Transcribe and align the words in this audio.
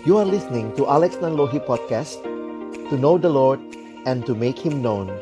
You 0.00 0.16
are 0.16 0.24
listening 0.24 0.72
to 0.80 0.88
Alex 0.88 1.20
Nanlohi 1.20 1.60
Podcast 1.60 2.24
To 2.88 2.96
know 2.96 3.20
the 3.20 3.28
Lord 3.28 3.60
and 4.08 4.24
to 4.24 4.32
make 4.32 4.56
Him 4.56 4.80
known 4.80 5.12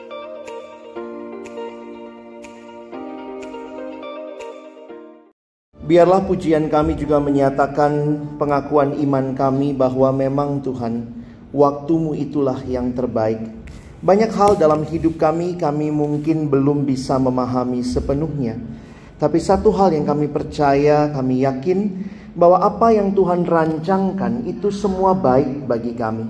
Biarlah 5.83 6.22
pujian 6.22 6.71
kami 6.71 6.94
juga 6.94 7.19
menyatakan 7.19 8.22
pengakuan 8.38 8.94
iman 9.03 9.35
kami 9.35 9.74
bahwa 9.74 10.14
memang 10.14 10.62
Tuhan, 10.62 11.10
waktumu 11.51 12.15
itulah 12.15 12.63
yang 12.63 12.95
terbaik. 12.95 13.51
Banyak 13.99 14.31
hal 14.31 14.54
dalam 14.63 14.87
hidup 14.87 15.19
kami, 15.19 15.58
kami 15.58 15.90
mungkin 15.90 16.47
belum 16.47 16.87
bisa 16.87 17.19
memahami 17.19 17.83
sepenuhnya. 17.83 18.62
Tapi 19.19 19.42
satu 19.42 19.74
hal 19.74 19.91
yang 19.91 20.06
kami 20.06 20.30
percaya, 20.30 21.10
kami 21.10 21.42
yakin 21.42 21.79
bahwa 22.37 22.60
apa 22.60 22.92
yang 22.92 23.12
Tuhan 23.12 23.46
rancangkan 23.46 24.45
itu 24.45 24.68
semua 24.73 25.14
baik 25.16 25.64
bagi 25.64 25.92
kami. 25.96 26.27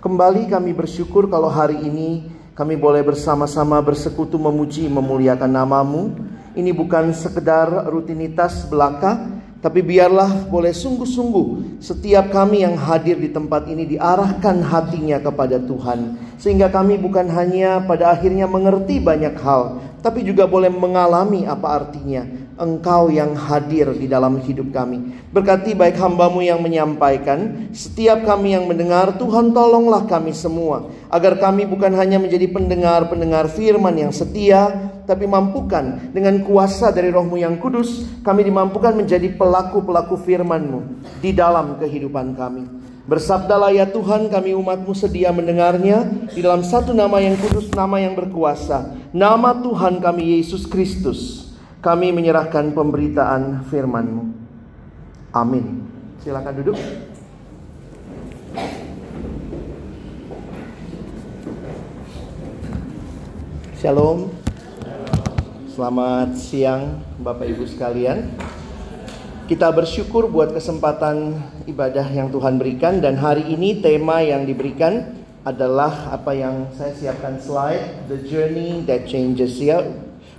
Kembali 0.00 0.48
kami 0.48 0.72
bersyukur 0.72 1.28
kalau 1.28 1.52
hari 1.52 1.76
ini 1.76 2.24
kami 2.56 2.76
boleh 2.76 3.00
bersama-sama 3.00 3.80
bersekutu 3.80 4.36
memuji 4.36 4.88
memuliakan 4.88 5.48
namamu. 5.48 6.12
Ini 6.50 6.74
bukan 6.74 7.14
sekedar 7.14 7.68
rutinitas 7.88 8.66
belaka, 8.66 9.40
tapi 9.60 9.84
biarlah 9.84 10.48
boleh 10.48 10.72
sungguh-sungguh 10.72 11.80
setiap 11.84 12.32
kami 12.32 12.64
yang 12.64 12.80
hadir 12.80 13.20
di 13.20 13.28
tempat 13.28 13.68
ini 13.68 13.84
diarahkan 13.84 14.64
hatinya 14.64 15.20
kepada 15.20 15.60
Tuhan. 15.60 16.16
Sehingga 16.40 16.72
kami 16.72 16.96
bukan 16.96 17.28
hanya 17.28 17.84
pada 17.84 18.16
akhirnya 18.16 18.48
mengerti 18.48 19.04
banyak 19.04 19.36
hal, 19.36 19.80
tapi 20.00 20.24
juga 20.24 20.48
boleh 20.48 20.72
mengalami 20.72 21.44
apa 21.44 21.68
artinya 21.80 22.24
Engkau 22.60 23.08
yang 23.08 23.32
hadir 23.32 23.88
di 23.96 24.04
dalam 24.04 24.36
hidup 24.36 24.68
kami. 24.68 25.16
Berkati 25.32 25.72
baik 25.72 25.96
hambamu 25.96 26.44
yang 26.44 26.60
menyampaikan, 26.60 27.72
setiap 27.72 28.20
kami 28.28 28.52
yang 28.52 28.68
mendengar, 28.68 29.16
Tuhan 29.16 29.56
tolonglah 29.56 30.04
kami 30.04 30.36
semua. 30.36 30.92
Agar 31.08 31.40
kami 31.40 31.64
bukan 31.64 31.96
hanya 31.96 32.20
menjadi 32.20 32.52
pendengar-pendengar 32.52 33.48
firman 33.48 33.96
yang 33.96 34.12
setia, 34.12 34.92
tapi 35.08 35.24
mampukan 35.24 36.12
dengan 36.12 36.44
kuasa 36.44 36.92
dari 36.92 37.08
rohmu 37.08 37.40
yang 37.40 37.56
kudus, 37.56 38.04
kami 38.20 38.44
dimampukan 38.44 38.92
menjadi 38.92 39.32
pelaku-pelaku 39.40 40.20
firmanmu 40.20 41.00
di 41.24 41.32
dalam 41.32 41.80
kehidupan 41.80 42.36
kami. 42.36 42.68
Bersabdalah 43.10 43.74
ya 43.74 43.90
Tuhan 43.90 44.30
kami 44.30 44.54
umatmu 44.54 44.94
sedia 44.94 45.34
mendengarnya 45.34 46.30
di 46.30 46.38
dalam 46.46 46.62
satu 46.62 46.94
nama 46.94 47.18
yang 47.18 47.34
kudus, 47.42 47.66
nama 47.74 47.98
yang 47.98 48.14
berkuasa. 48.14 48.94
Nama 49.10 49.50
Tuhan 49.58 49.98
kami 49.98 50.38
Yesus 50.38 50.62
Kristus 50.62 51.50
kami 51.82 52.14
menyerahkan 52.14 52.70
pemberitaan 52.70 53.66
firman-Mu. 53.66 54.30
Amin. 55.34 55.90
Silakan 56.22 56.54
duduk. 56.62 56.78
Shalom. 63.82 64.30
Selamat 65.74 66.38
siang 66.38 67.02
Bapak 67.18 67.50
Ibu 67.50 67.66
sekalian. 67.66 68.30
Kita 69.50 69.66
bersyukur 69.74 70.30
buat 70.30 70.54
kesempatan 70.54 71.34
ibadah 71.66 72.06
yang 72.14 72.30
Tuhan 72.30 72.54
berikan 72.54 73.02
dan 73.02 73.18
hari 73.18 73.50
ini 73.50 73.82
tema 73.82 74.22
yang 74.22 74.46
diberikan 74.46 75.26
adalah 75.42 76.14
apa 76.14 76.38
yang 76.38 76.70
saya 76.78 76.94
siapkan 76.94 77.34
slide 77.42 78.06
The 78.06 78.30
Journey 78.30 78.86
That 78.86 79.10
Changes 79.10 79.58
ya 79.58 79.82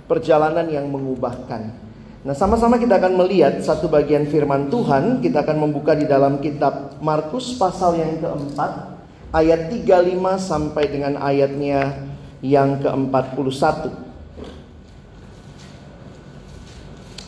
perjalanan 0.08 0.64
yang 0.72 0.88
mengubahkan. 0.88 1.76
Nah, 2.24 2.32
sama-sama 2.32 2.80
kita 2.80 2.96
akan 2.96 3.20
melihat 3.20 3.60
satu 3.60 3.92
bagian 3.92 4.24
firman 4.32 4.72
Tuhan. 4.72 5.20
Kita 5.20 5.44
akan 5.44 5.60
membuka 5.60 5.92
di 5.92 6.08
dalam 6.08 6.40
kitab 6.40 6.96
Markus 7.04 7.52
pasal 7.60 8.00
yang 8.00 8.16
keempat, 8.16 8.96
ayat 9.36 9.68
35 9.68 10.40
sampai 10.40 10.88
dengan 10.88 11.20
ayatnya 11.20 12.00
yang 12.40 12.80
ke-41. 12.80 14.01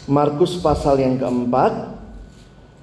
Markus 0.04 0.60
pasal 0.60 1.00
yang 1.00 1.16
keempat, 1.16 1.96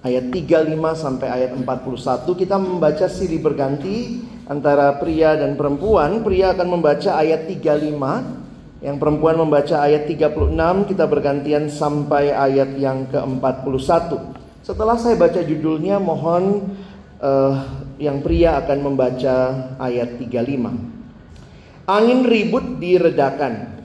ayat 0.02 0.34
35 0.34 0.74
sampai 0.98 1.28
ayat 1.30 1.54
41. 1.54 2.34
Kita 2.34 2.58
membaca 2.58 3.06
siri 3.06 3.38
berganti 3.38 4.26
antara 4.50 4.98
pria 4.98 5.38
dan 5.38 5.54
perempuan. 5.54 6.26
Pria 6.26 6.58
akan 6.58 6.82
membaca 6.82 7.14
ayat 7.22 7.46
35, 7.46 8.82
yang 8.82 8.98
perempuan 8.98 9.38
membaca 9.38 9.86
ayat 9.86 10.10
36, 10.10 10.90
kita 10.90 11.06
bergantian 11.06 11.70
sampai 11.70 12.34
ayat 12.34 12.74
yang 12.82 13.06
ke-41. 13.14 14.18
Setelah 14.66 14.98
saya 14.98 15.14
baca 15.14 15.38
judulnya, 15.46 16.02
mohon 16.02 16.74
uh, 17.22 17.54
yang 18.02 18.26
pria 18.26 18.58
akan 18.58 18.80
membaca 18.82 19.38
ayat 19.78 20.18
35. 20.18 21.86
Angin 21.86 22.26
ribut 22.26 22.82
diredakan. 22.82 23.81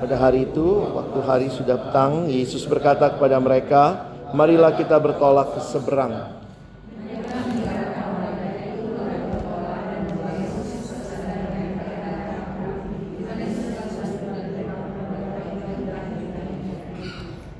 Pada 0.00 0.16
hari 0.16 0.48
itu, 0.48 0.64
waktu 0.96 1.18
hari 1.28 1.48
sudah 1.52 1.76
petang, 1.76 2.24
Yesus 2.24 2.64
berkata 2.64 3.12
kepada 3.12 3.36
mereka, 3.36 4.08
"Marilah 4.32 4.72
kita 4.72 4.96
bertolak 4.96 5.52
ke 5.52 5.60
seberang." 5.60 6.40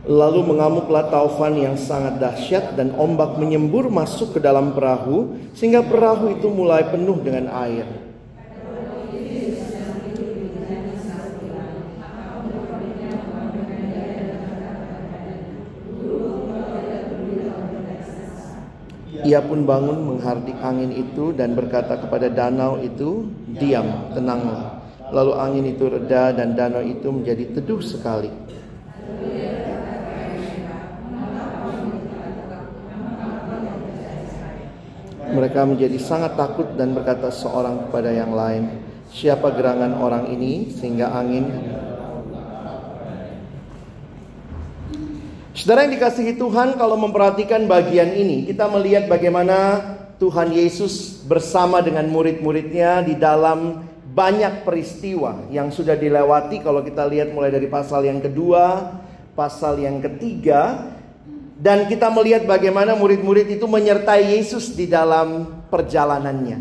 Lalu 0.08 0.40
mengamuklah 0.40 1.12
taufan 1.12 1.60
yang 1.60 1.76
sangat 1.76 2.16
dahsyat 2.16 2.72
dan 2.72 2.96
ombak 2.96 3.36
menyembur 3.36 3.92
masuk 3.92 4.32
ke 4.32 4.40
dalam 4.40 4.72
perahu 4.72 5.36
sehingga 5.52 5.84
perahu 5.84 6.40
itu 6.40 6.48
mulai 6.48 6.88
penuh 6.88 7.20
dengan 7.20 7.52
air. 7.52 8.09
Ia 19.30 19.38
pun 19.46 19.62
bangun 19.62 19.94
menghardik 20.10 20.58
angin 20.58 20.90
itu 20.90 21.30
dan 21.30 21.54
berkata 21.54 22.02
kepada 22.02 22.26
danau 22.26 22.82
itu, 22.82 23.30
"Diam, 23.46 24.10
tenanglah." 24.10 24.82
Lalu 25.14 25.32
angin 25.38 25.64
itu 25.70 25.86
reda 25.86 26.34
dan 26.34 26.58
danau 26.58 26.82
itu 26.82 27.06
menjadi 27.14 27.54
teduh 27.54 27.78
sekali. 27.78 28.26
Mereka 35.30 35.62
menjadi 35.62 35.94
sangat 36.02 36.34
takut 36.34 36.66
dan 36.74 36.90
berkata 36.90 37.30
seorang 37.30 37.86
kepada 37.86 38.10
yang 38.10 38.34
lain, 38.34 38.82
"Siapa 39.14 39.54
gerangan 39.54 40.02
orang 40.02 40.26
ini 40.34 40.74
sehingga 40.74 41.14
angin 41.14 41.69
Saudara 45.60 45.84
yang 45.84 45.92
dikasihi 45.92 46.40
Tuhan, 46.40 46.80
kalau 46.80 46.96
memperhatikan 46.96 47.68
bagian 47.68 48.16
ini, 48.16 48.48
kita 48.48 48.64
melihat 48.72 49.12
bagaimana 49.12 49.76
Tuhan 50.16 50.56
Yesus 50.56 51.20
bersama 51.28 51.84
dengan 51.84 52.08
murid-muridnya 52.08 53.04
di 53.04 53.12
dalam 53.12 53.84
banyak 54.08 54.64
peristiwa 54.64 55.52
yang 55.52 55.68
sudah 55.68 56.00
dilewati. 56.00 56.64
Kalau 56.64 56.80
kita 56.80 57.04
lihat 57.04 57.36
mulai 57.36 57.52
dari 57.52 57.68
pasal 57.68 58.08
yang 58.08 58.24
kedua, 58.24 58.88
pasal 59.36 59.76
yang 59.84 60.00
ketiga, 60.00 60.96
dan 61.60 61.92
kita 61.92 62.08
melihat 62.08 62.48
bagaimana 62.48 62.96
murid-murid 62.96 63.52
itu 63.52 63.68
menyertai 63.68 64.40
Yesus 64.40 64.72
di 64.72 64.88
dalam 64.88 65.60
perjalanannya. 65.68 66.56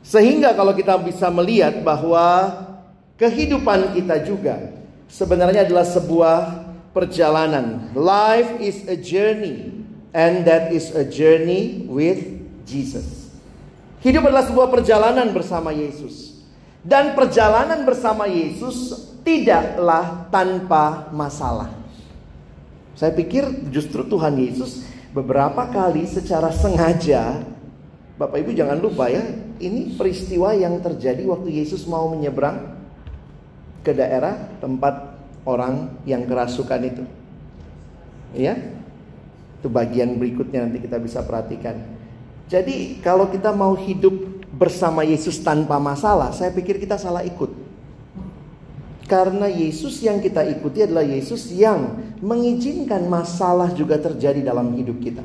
Sehingga 0.00 0.56
kalau 0.56 0.72
kita 0.72 0.96
bisa 1.04 1.28
melihat 1.28 1.84
bahwa 1.84 2.48
kehidupan 3.20 3.92
kita 3.92 4.24
juga 4.24 4.72
sebenarnya 5.04 5.68
adalah 5.68 5.84
sebuah 5.84 6.67
perjalanan. 6.98 7.94
Life 7.94 8.58
is 8.58 8.82
a 8.90 8.98
journey 8.98 9.86
and 10.10 10.42
that 10.42 10.74
is 10.74 10.90
a 10.98 11.06
journey 11.06 11.86
with 11.86 12.18
Jesus. 12.66 13.30
Hidup 14.02 14.26
adalah 14.26 14.50
sebuah 14.50 14.66
perjalanan 14.74 15.30
bersama 15.30 15.70
Yesus. 15.70 16.42
Dan 16.82 17.14
perjalanan 17.14 17.86
bersama 17.86 18.26
Yesus 18.26 19.06
tidaklah 19.22 20.26
tanpa 20.34 21.10
masalah. 21.14 21.70
Saya 22.98 23.14
pikir 23.14 23.70
justru 23.70 24.02
Tuhan 24.02 24.34
Yesus 24.42 24.82
beberapa 25.14 25.70
kali 25.70 26.02
secara 26.10 26.50
sengaja 26.50 27.46
Bapak 28.18 28.42
Ibu 28.42 28.50
jangan 28.50 28.82
lupa 28.82 29.06
ya, 29.06 29.22
ini 29.62 29.94
peristiwa 29.94 30.50
yang 30.50 30.82
terjadi 30.82 31.22
waktu 31.22 31.54
Yesus 31.62 31.86
mau 31.86 32.10
menyeberang 32.10 32.74
ke 33.86 33.94
daerah 33.94 34.58
tempat 34.58 35.17
orang 35.48 35.96
yang 36.04 36.28
kerasukan 36.28 36.80
itu. 36.84 37.04
Ya. 38.36 38.60
Itu 39.58 39.72
bagian 39.72 40.20
berikutnya 40.20 40.68
nanti 40.68 40.84
kita 40.84 41.00
bisa 41.00 41.24
perhatikan. 41.24 41.80
Jadi 42.52 43.00
kalau 43.00 43.32
kita 43.32 43.50
mau 43.56 43.72
hidup 43.72 44.44
bersama 44.52 45.02
Yesus 45.02 45.40
tanpa 45.40 45.80
masalah, 45.80 46.36
saya 46.36 46.52
pikir 46.52 46.76
kita 46.76 47.00
salah 47.00 47.24
ikut. 47.24 47.50
Karena 49.08 49.48
Yesus 49.48 50.04
yang 50.04 50.20
kita 50.20 50.44
ikuti 50.44 50.84
adalah 50.84 51.00
Yesus 51.00 51.48
yang 51.48 51.96
mengizinkan 52.20 53.08
masalah 53.08 53.72
juga 53.72 53.96
terjadi 53.96 54.44
dalam 54.44 54.68
hidup 54.76 55.00
kita. 55.00 55.24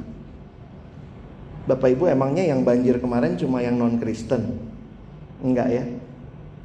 Bapak 1.67 1.91
Ibu 1.91 2.07
emangnya 2.07 2.47
yang 2.47 2.63
banjir 2.63 2.99
kemarin 3.03 3.35
cuma 3.35 3.59
yang 3.59 3.75
non 3.75 3.99
Kristen? 3.99 4.55
Enggak 5.43 5.67
ya. 5.67 5.83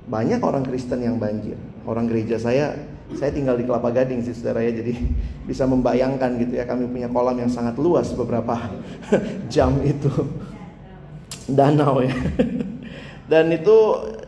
Banyak 0.06 0.38
orang 0.42 0.62
Kristen 0.62 1.02
yang 1.02 1.18
banjir. 1.18 1.58
Orang 1.86 2.06
gereja 2.06 2.38
saya, 2.38 2.74
saya 3.16 3.32
tinggal 3.32 3.56
di 3.56 3.64
Kelapa 3.64 3.88
Gading 3.88 4.20
sih 4.20 4.36
saudara 4.36 4.60
ya, 4.60 4.72
jadi 4.84 4.92
bisa 5.48 5.64
membayangkan 5.64 6.36
gitu 6.42 6.60
ya. 6.60 6.68
Kami 6.68 6.84
punya 6.90 7.08
kolam 7.08 7.40
yang 7.40 7.48
sangat 7.48 7.80
luas 7.80 8.12
beberapa 8.12 8.58
jam 9.52 9.80
itu. 9.80 10.12
Danau 11.48 12.04
ya. 12.04 12.12
Dan 13.32 13.52
itu 13.52 13.76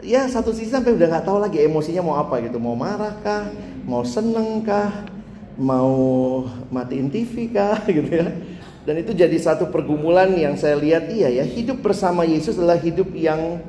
ya 0.05 0.29
satu 0.29 0.53
sisi 0.53 0.69
sampai 0.73 0.93
udah 0.93 1.09
nggak 1.09 1.25
tahu 1.25 1.41
lagi 1.41 1.61
emosinya 1.65 2.05
mau 2.05 2.21
apa 2.21 2.37
gitu, 2.45 2.61
mau 2.61 2.77
marah 2.77 3.17
kah, 3.25 3.49
mau 3.89 4.05
seneng 4.05 4.61
kah, 4.61 5.09
mau 5.57 5.93
matiin 6.69 7.09
TV 7.09 7.49
kah 7.49 7.81
gitu 7.89 8.21
ya. 8.21 8.29
Dan 8.85 9.01
itu 9.01 9.17
jadi 9.17 9.33
satu 9.41 9.73
pergumulan 9.73 10.29
yang 10.37 10.53
saya 10.57 10.77
lihat 10.77 11.09
iya 11.09 11.33
ya, 11.33 11.45
hidup 11.49 11.81
bersama 11.81 12.29
Yesus 12.29 12.61
adalah 12.61 12.77
hidup 12.77 13.09
yang 13.17 13.61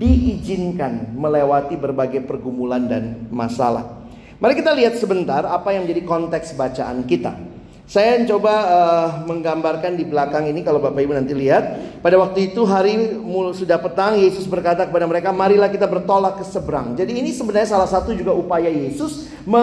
diizinkan 0.00 1.12
melewati 1.12 1.76
berbagai 1.76 2.24
pergumulan 2.24 2.88
dan 2.88 3.28
masalah. 3.28 3.99
Mari 4.40 4.56
kita 4.56 4.72
lihat 4.72 4.96
sebentar 4.96 5.44
apa 5.44 5.76
yang 5.76 5.84
menjadi 5.84 6.00
konteks 6.08 6.56
bacaan 6.56 7.04
kita. 7.04 7.36
Saya 7.84 8.24
coba 8.24 8.54
uh, 8.54 9.08
menggambarkan 9.28 10.00
di 10.00 10.08
belakang 10.08 10.48
ini 10.48 10.64
kalau 10.64 10.80
Bapak 10.80 10.96
Ibu 10.96 11.12
nanti 11.12 11.36
lihat. 11.36 11.76
Pada 12.00 12.16
waktu 12.16 12.48
itu 12.48 12.64
hari 12.64 13.20
sudah 13.52 13.76
petang 13.76 14.16
Yesus 14.16 14.48
berkata 14.48 14.88
kepada 14.88 15.04
mereka, 15.04 15.28
"Marilah 15.28 15.68
kita 15.68 15.84
bertolak 15.84 16.40
ke 16.40 16.44
seberang." 16.48 16.96
Jadi 16.96 17.20
ini 17.20 17.36
sebenarnya 17.36 17.68
salah 17.76 17.90
satu 17.90 18.16
juga 18.16 18.32
upaya 18.32 18.72
Yesus 18.72 19.28
me, 19.44 19.60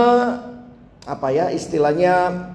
apa 1.09 1.27
ya 1.33 1.49
istilahnya 1.49 2.45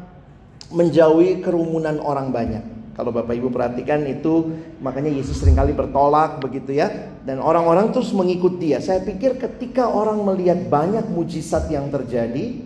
menjauhi 0.70 1.42
kerumunan 1.42 1.98
orang 1.98 2.30
banyak. 2.30 2.71
Kalau 2.92 3.08
Bapak 3.08 3.32
Ibu 3.32 3.48
perhatikan 3.48 4.04
itu 4.04 4.52
makanya 4.84 5.08
Yesus 5.08 5.40
sering 5.40 5.56
kali 5.56 5.72
bertolak 5.72 6.44
begitu 6.44 6.76
ya 6.76 6.92
dan 7.24 7.40
orang-orang 7.40 7.88
terus 7.88 8.12
mengikut 8.12 8.60
dia. 8.60 8.84
Saya 8.84 9.00
pikir 9.00 9.40
ketika 9.40 9.88
orang 9.88 10.20
melihat 10.20 10.68
banyak 10.68 11.08
mujizat 11.08 11.72
yang 11.72 11.88
terjadi, 11.88 12.60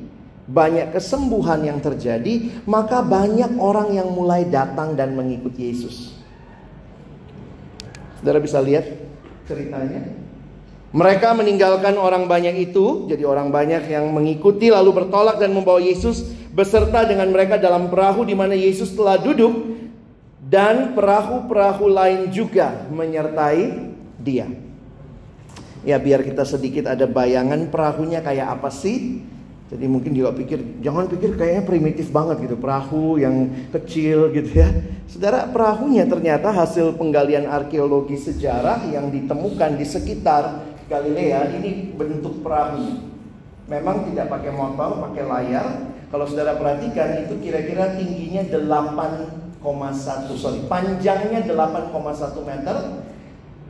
banyak 0.50 0.90
kesembuhan 0.90 1.62
yang 1.62 1.78
terjadi, 1.78 2.58
maka 2.66 3.06
banyak 3.06 3.54
orang 3.54 3.94
yang 3.94 4.10
mulai 4.10 4.42
datang 4.50 4.98
dan 4.98 5.14
mengikuti 5.14 5.70
Yesus. 5.70 6.18
Saudara 8.18 8.42
bisa 8.42 8.58
lihat 8.58 8.82
ceritanya? 9.46 10.26
Mereka 10.90 11.38
meninggalkan 11.38 11.94
orang 12.02 12.26
banyak 12.26 12.72
itu, 12.72 13.06
jadi 13.06 13.22
orang 13.22 13.54
banyak 13.54 13.86
yang 13.86 14.10
mengikuti 14.10 14.74
lalu 14.74 15.04
bertolak 15.04 15.38
dan 15.38 15.54
membawa 15.54 15.78
Yesus 15.78 16.34
beserta 16.50 17.04
dengan 17.06 17.30
mereka 17.30 17.60
dalam 17.60 17.92
perahu 17.92 18.26
di 18.26 18.32
mana 18.32 18.56
Yesus 18.56 18.96
telah 18.96 19.20
duduk 19.20 19.75
dan 20.46 20.94
perahu-perahu 20.94 21.90
lain 21.90 22.30
juga 22.30 22.86
menyertai 22.94 23.90
dia. 24.22 24.46
Ya 25.82 25.98
biar 25.98 26.22
kita 26.22 26.46
sedikit 26.46 26.86
ada 26.90 27.06
bayangan 27.06 27.66
perahunya 27.70 28.22
kayak 28.22 28.58
apa 28.58 28.70
sih? 28.70 29.22
Jadi 29.66 29.90
mungkin 29.90 30.14
juga 30.14 30.30
pikir, 30.30 30.78
jangan 30.78 31.10
pikir 31.10 31.34
kayaknya 31.34 31.66
primitif 31.66 32.14
banget 32.14 32.46
gitu, 32.46 32.54
perahu 32.54 33.18
yang 33.18 33.50
kecil 33.74 34.30
gitu 34.30 34.62
ya. 34.62 34.70
Saudara, 35.10 35.50
perahunya 35.50 36.06
ternyata 36.06 36.54
hasil 36.54 36.94
penggalian 36.94 37.50
arkeologi 37.50 38.14
sejarah 38.14 38.86
yang 38.94 39.10
ditemukan 39.10 39.74
di 39.74 39.82
sekitar 39.82 40.62
Galilea 40.86 41.58
ini 41.58 41.90
bentuk 41.98 42.46
perahu. 42.46 43.10
Memang 43.66 44.06
tidak 44.06 44.30
pakai 44.30 44.54
motor, 44.54 45.02
pakai 45.10 45.24
layar. 45.26 45.66
Kalau 46.14 46.30
saudara 46.30 46.54
perhatikan 46.54 47.26
itu 47.26 47.34
kira-kira 47.42 47.98
tingginya 47.98 48.46
8,1 48.46 49.45
sorry, 50.38 50.62
panjangnya 50.70 51.42
8,1 51.42 52.38
meter 52.46 52.76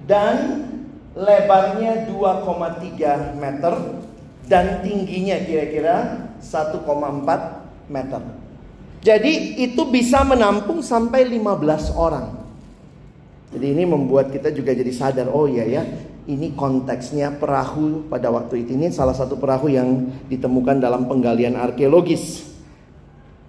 dan 0.05 0.37
lebarnya 1.17 2.05
2,3 2.13 3.41
meter 3.41 3.75
dan 4.45 4.85
tingginya 4.85 5.41
kira-kira 5.43 6.29
1,4 6.39 7.89
meter. 7.89 8.23
Jadi 9.01 9.63
itu 9.63 9.83
bisa 9.89 10.27
menampung 10.27 10.83
sampai 10.83 11.25
15 11.25 11.95
orang. 11.95 12.37
Jadi 13.55 13.67
ini 13.73 13.85
membuat 13.87 14.35
kita 14.35 14.51
juga 14.51 14.75
jadi 14.75 14.91
sadar, 14.91 15.31
oh 15.31 15.47
iya 15.47 15.65
ya, 15.65 15.83
ini 16.27 16.53
konteksnya 16.59 17.39
perahu 17.39 18.11
pada 18.11 18.29
waktu 18.35 18.67
itu 18.67 18.75
ini 18.75 18.91
salah 18.91 19.15
satu 19.15 19.39
perahu 19.39 19.71
yang 19.71 20.11
ditemukan 20.27 20.83
dalam 20.83 21.07
penggalian 21.07 21.55
arkeologis. 21.55 22.43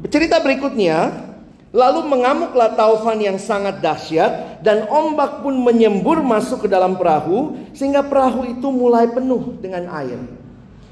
Cerita 0.05 0.37
berikutnya, 0.37 1.26
lalu 1.75 2.07
mengamuklah 2.07 2.71
taufan 2.79 3.19
yang 3.19 3.35
sangat 3.35 3.83
dahsyat 3.83 4.63
dan 4.63 4.87
ombak 4.87 5.43
pun 5.43 5.51
menyembur 5.59 6.23
masuk 6.23 6.65
ke 6.65 6.67
dalam 6.71 6.95
perahu 6.95 7.59
sehingga 7.75 8.03
perahu 8.07 8.47
itu 8.47 8.67
mulai 8.71 9.11
penuh 9.11 9.59
dengan 9.59 9.91
air. 9.91 10.19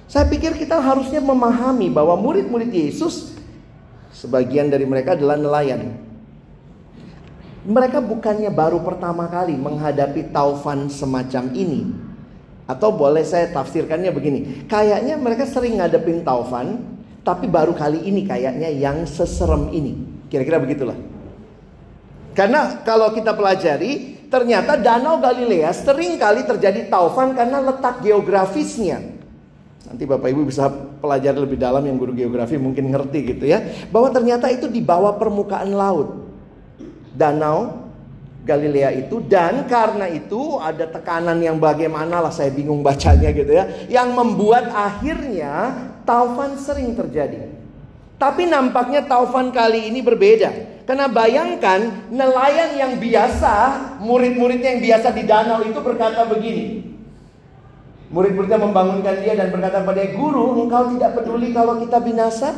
Saya 0.05 0.27
pikir 0.29 0.53
kita 0.53 0.77
harusnya 0.77 1.23
memahami 1.23 1.89
bahwa 1.89 2.13
murid-murid 2.19 2.69
Yesus 2.69 3.33
sebagian 4.13 4.69
dari 4.69 4.85
mereka 4.85 5.17
adalah 5.17 5.39
nelayan. 5.39 5.97
Mereka 7.65 7.97
bukannya 8.05 8.53
baru 8.53 8.77
pertama 8.85 9.25
kali 9.25 9.57
menghadapi 9.57 10.29
taufan 10.29 10.85
semacam 10.85 11.49
ini. 11.57 11.89
Atau 12.69 12.93
boleh 12.93 13.25
saya 13.25 13.49
tafsirkannya 13.49 14.13
begini. 14.13 14.69
Kayaknya 14.69 15.17
mereka 15.17 15.49
sering 15.49 15.81
ngadepin 15.81 16.21
taufan, 16.21 16.81
tapi 17.25 17.49
baru 17.49 17.73
kali 17.73 18.05
ini 18.05 18.25
kayaknya 18.25 18.69
yang 18.69 19.09
seserem 19.09 19.73
ini. 19.73 20.14
Kira-kira 20.29 20.57
begitulah. 20.57 20.97
Karena 22.35 22.83
kalau 22.83 23.15
kita 23.15 23.31
pelajari, 23.31 24.25
ternyata 24.27 24.75
Danau 24.75 25.23
Galilea 25.23 25.71
sering 25.71 26.19
kali 26.19 26.43
terjadi 26.43 26.91
taufan 26.91 27.31
karena 27.31 27.63
letak 27.63 28.03
geografisnya. 28.03 28.99
Nanti 29.85 30.03
Bapak 30.03 30.27
Ibu 30.33 30.49
bisa 30.49 30.67
pelajari 30.99 31.39
lebih 31.39 31.61
dalam 31.61 31.85
yang 31.85 31.95
guru 31.95 32.11
geografi 32.11 32.57
mungkin 32.59 32.91
ngerti 32.91 33.37
gitu 33.37 33.45
ya. 33.47 33.63
Bahwa 33.93 34.11
ternyata 34.11 34.51
itu 34.51 34.67
di 34.67 34.83
bawah 34.83 35.15
permukaan 35.15 35.71
laut. 35.71 36.27
Danau 37.15 37.87
Galilea 38.43 38.93
itu 39.07 39.23
dan 39.25 39.65
karena 39.65 40.05
itu 40.11 40.61
ada 40.61 40.85
tekanan 40.85 41.39
yang 41.41 41.57
bagaimana 41.57 42.19
lah 42.19 42.29
saya 42.29 42.51
bingung 42.51 42.83
bacanya 42.83 43.31
gitu 43.31 43.55
ya. 43.55 43.65
Yang 43.87 44.09
membuat 44.11 44.69
akhirnya 44.75 45.71
taufan 46.03 46.59
sering 46.59 46.93
terjadi. 46.93 47.49
Tapi 48.15 48.47
nampaknya 48.47 49.03
taufan 49.03 49.51
kali 49.51 49.91
ini 49.91 49.99
berbeda. 49.99 50.79
Karena 50.85 51.09
bayangkan 51.09 52.07
nelayan 52.13 52.77
yang 52.77 52.93
biasa, 53.01 53.53
murid-muridnya 53.99 54.77
yang 54.77 54.83
biasa 54.85 55.07
di 55.11 55.23
danau 55.25 55.59
itu 55.65 55.81
berkata 55.81 56.23
begini. 56.29 56.95
Murid-muridnya 58.13 58.61
membangunkan 58.61 59.19
dia 59.25 59.33
dan 59.33 59.49
berkata 59.49 59.81
pada 59.81 60.05
guru, 60.13 60.61
engkau 60.61 60.93
tidak 60.95 61.11
peduli 61.19 61.51
kalau 61.51 61.81
kita 61.81 61.97
binasa? 61.99 62.53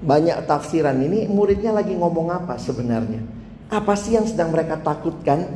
Banyak 0.00 0.48
tafsiran 0.48 0.96
ini 1.04 1.28
muridnya 1.28 1.70
lagi 1.70 1.92
ngomong 1.94 2.32
apa 2.32 2.56
sebenarnya? 2.56 3.22
Apa 3.70 3.94
sih 3.94 4.16
yang 4.16 4.24
sedang 4.24 4.50
mereka 4.50 4.80
takutkan? 4.80 5.46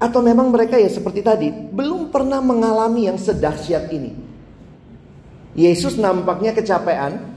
Atau 0.00 0.24
memang 0.24 0.48
mereka 0.48 0.80
ya 0.80 0.88
seperti 0.88 1.20
tadi, 1.20 1.48
belum 1.52 2.08
pernah 2.08 2.40
mengalami 2.40 3.06
yang 3.06 3.20
sedahsyat 3.20 3.92
ini. 3.92 4.25
Yesus 5.56 5.96
nampaknya 5.96 6.52
kecapean 6.52 7.32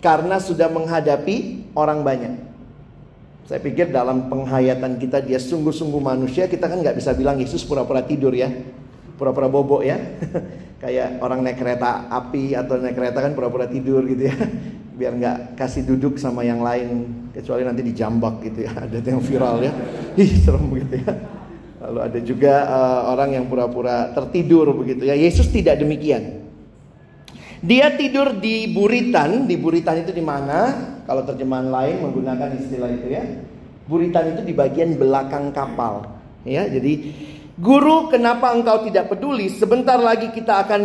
karena 0.00 0.40
sudah 0.40 0.72
menghadapi 0.72 1.68
orang 1.76 2.00
banyak. 2.00 2.34
Saya 3.44 3.60
pikir 3.60 3.92
dalam 3.92 4.32
penghayatan 4.32 4.96
kita 4.96 5.20
dia 5.20 5.36
sungguh-sungguh 5.36 6.00
manusia, 6.00 6.48
kita 6.48 6.64
kan 6.64 6.80
nggak 6.80 6.96
bisa 6.96 7.12
bilang 7.12 7.36
Yesus 7.36 7.60
pura-pura 7.60 8.00
tidur 8.00 8.32
ya, 8.32 8.48
pura-pura 9.20 9.52
bobok 9.52 9.84
ya, 9.84 10.00
kayak 10.82 11.20
orang 11.20 11.44
naik 11.44 11.60
kereta 11.60 12.08
api 12.08 12.56
atau 12.56 12.80
naik 12.80 12.96
kereta 12.96 13.20
kan 13.20 13.36
pura-pura 13.36 13.68
tidur 13.68 14.00
gitu 14.08 14.32
ya, 14.32 14.36
biar 14.98 15.12
nggak 15.12 15.36
kasih 15.60 15.84
duduk 15.84 16.16
sama 16.16 16.40
yang 16.40 16.64
lain, 16.64 17.28
kecuali 17.36 17.68
nanti 17.68 17.84
dijambak 17.84 18.40
gitu 18.48 18.64
ya, 18.64 18.72
ada 18.88 18.96
yang 18.96 19.20
viral 19.20 19.60
ya, 19.60 19.72
ih 20.16 20.32
serem 20.40 20.64
begitu 20.72 21.04
ya. 21.04 21.12
Lalu 21.84 21.98
ada 22.00 22.18
juga 22.24 22.54
uh, 22.64 23.12
orang 23.12 23.36
yang 23.36 23.44
pura-pura 23.44 24.08
tertidur 24.16 24.72
begitu 24.72 25.04
ya. 25.04 25.12
Yesus 25.12 25.52
tidak 25.52 25.76
demikian. 25.76 26.43
Dia 27.64 27.96
tidur 27.96 28.36
di 28.44 28.68
buritan, 28.68 29.48
di 29.48 29.56
buritan 29.56 30.04
itu 30.04 30.12
di 30.12 30.20
mana? 30.20 30.68
Kalau 31.08 31.24
terjemahan 31.24 31.72
lain 31.72 32.04
menggunakan 32.04 32.60
istilah 32.60 32.92
itu 32.92 33.08
ya. 33.08 33.24
Buritan 33.88 34.36
itu 34.36 34.44
di 34.44 34.52
bagian 34.52 35.00
belakang 35.00 35.48
kapal. 35.48 36.04
Ya, 36.44 36.68
jadi 36.68 37.08
guru 37.56 38.12
kenapa 38.12 38.52
engkau 38.52 38.84
tidak 38.84 39.08
peduli? 39.08 39.48
Sebentar 39.48 39.96
lagi 39.96 40.28
kita 40.28 40.60
akan 40.60 40.80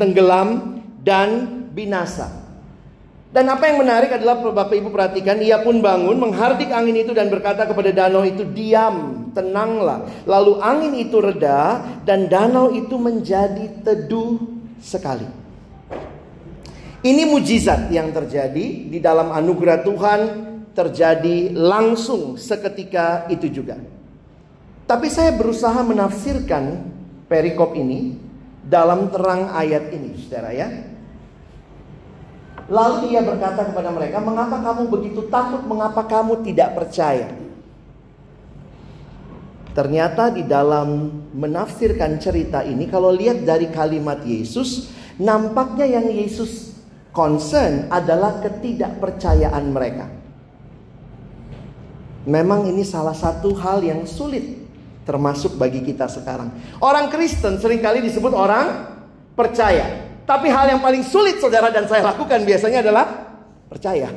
tenggelam 0.00 0.80
dan 1.04 1.60
binasa. 1.76 2.32
Dan 3.28 3.44
apa 3.52 3.68
yang 3.68 3.84
menarik 3.84 4.16
adalah 4.16 4.40
Bapak 4.40 4.80
Ibu 4.80 4.88
perhatikan, 4.94 5.44
ia 5.44 5.60
pun 5.60 5.84
bangun 5.84 6.16
menghardik 6.16 6.72
angin 6.72 7.04
itu 7.04 7.12
dan 7.12 7.28
berkata 7.28 7.68
kepada 7.68 7.92
danau 7.92 8.24
itu, 8.24 8.48
"Diam, 8.48 9.28
tenanglah." 9.36 10.08
Lalu 10.24 10.56
angin 10.62 10.94
itu 10.96 11.20
reda 11.20 11.84
dan 12.08 12.32
danau 12.32 12.72
itu 12.72 12.96
menjadi 12.96 13.84
teduh 13.84 14.40
sekali. 14.80 15.43
Ini 17.04 17.28
mujizat 17.28 17.92
yang 17.92 18.16
terjadi 18.16 18.88
di 18.88 18.98
dalam 18.98 19.28
anugerah 19.28 19.84
Tuhan. 19.84 20.20
terjadi 20.74 21.54
langsung 21.54 22.34
seketika 22.34 23.30
itu 23.30 23.46
juga. 23.46 23.78
Tapi 24.90 25.06
saya 25.06 25.30
berusaha 25.30 25.86
menafsirkan 25.86 26.90
perikop 27.30 27.78
ini 27.78 28.18
dalam 28.58 29.06
terang 29.06 29.54
ayat 29.54 29.94
ini, 29.94 30.18
saudara 30.18 30.50
ya. 30.50 30.66
Lalu 32.66 33.06
dia 33.06 33.22
berkata 33.22 33.70
kepada 33.70 33.94
mereka, 33.94 34.18
"Mengapa 34.18 34.66
kamu 34.66 34.90
begitu 34.90 35.30
takut? 35.30 35.62
Mengapa 35.62 36.02
kamu 36.10 36.42
tidak 36.42 36.74
percaya?" 36.74 37.30
Ternyata 39.78 40.34
di 40.34 40.42
dalam 40.42 41.22
menafsirkan 41.38 42.18
cerita 42.18 42.66
ini, 42.66 42.90
kalau 42.90 43.14
lihat 43.14 43.46
dari 43.46 43.70
kalimat 43.70 44.26
Yesus, 44.26 44.90
nampaknya 45.22 45.86
yang 45.86 46.10
Yesus 46.10 46.73
concern 47.14 47.86
adalah 47.88 48.42
ketidakpercayaan 48.42 49.64
mereka. 49.70 50.10
Memang 52.26 52.66
ini 52.66 52.82
salah 52.82 53.14
satu 53.14 53.54
hal 53.54 53.80
yang 53.86 54.02
sulit 54.04 54.66
termasuk 55.06 55.54
bagi 55.54 55.84
kita 55.84 56.10
sekarang. 56.10 56.50
Orang 56.82 57.12
Kristen 57.12 57.60
sering 57.62 57.78
kali 57.78 58.02
disebut 58.02 58.34
orang 58.34 58.96
percaya. 59.38 60.10
Tapi 60.24 60.48
hal 60.48 60.72
yang 60.74 60.80
paling 60.80 61.04
sulit 61.04 61.38
saudara 61.38 61.68
dan 61.68 61.84
saya 61.84 62.00
lakukan 62.00 62.42
biasanya 62.42 62.80
adalah 62.80 63.06
percaya. 63.68 64.08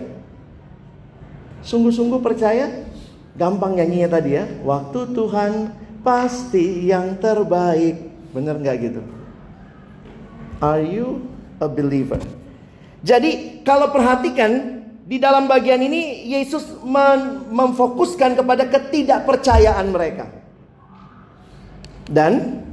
Sungguh-sungguh 1.68 2.24
percaya? 2.24 2.88
Gampang 3.36 3.75
nyanyinya 3.75 4.18
tadi 4.18 4.39
ya. 4.39 4.48
Waktu 4.63 5.12
Tuhan 5.12 5.51
pasti 6.00 6.88
yang 6.88 7.20
terbaik. 7.20 8.08
Bener 8.32 8.56
nggak 8.56 8.75
gitu? 8.80 9.01
Are 10.63 10.80
you 10.80 11.27
a 11.60 11.68
believer? 11.68 12.24
Jadi 13.06 13.62
kalau 13.62 13.94
perhatikan 13.94 14.82
di 15.08 15.18
dalam 15.22 15.48
bagian 15.48 15.80
ini 15.80 16.27
Yesus 16.27 16.84
memfokuskan 17.48 18.36
kepada 18.36 18.68
ketidakpercayaan 18.68 19.88
mereka. 19.88 20.27
Dan 22.08 22.63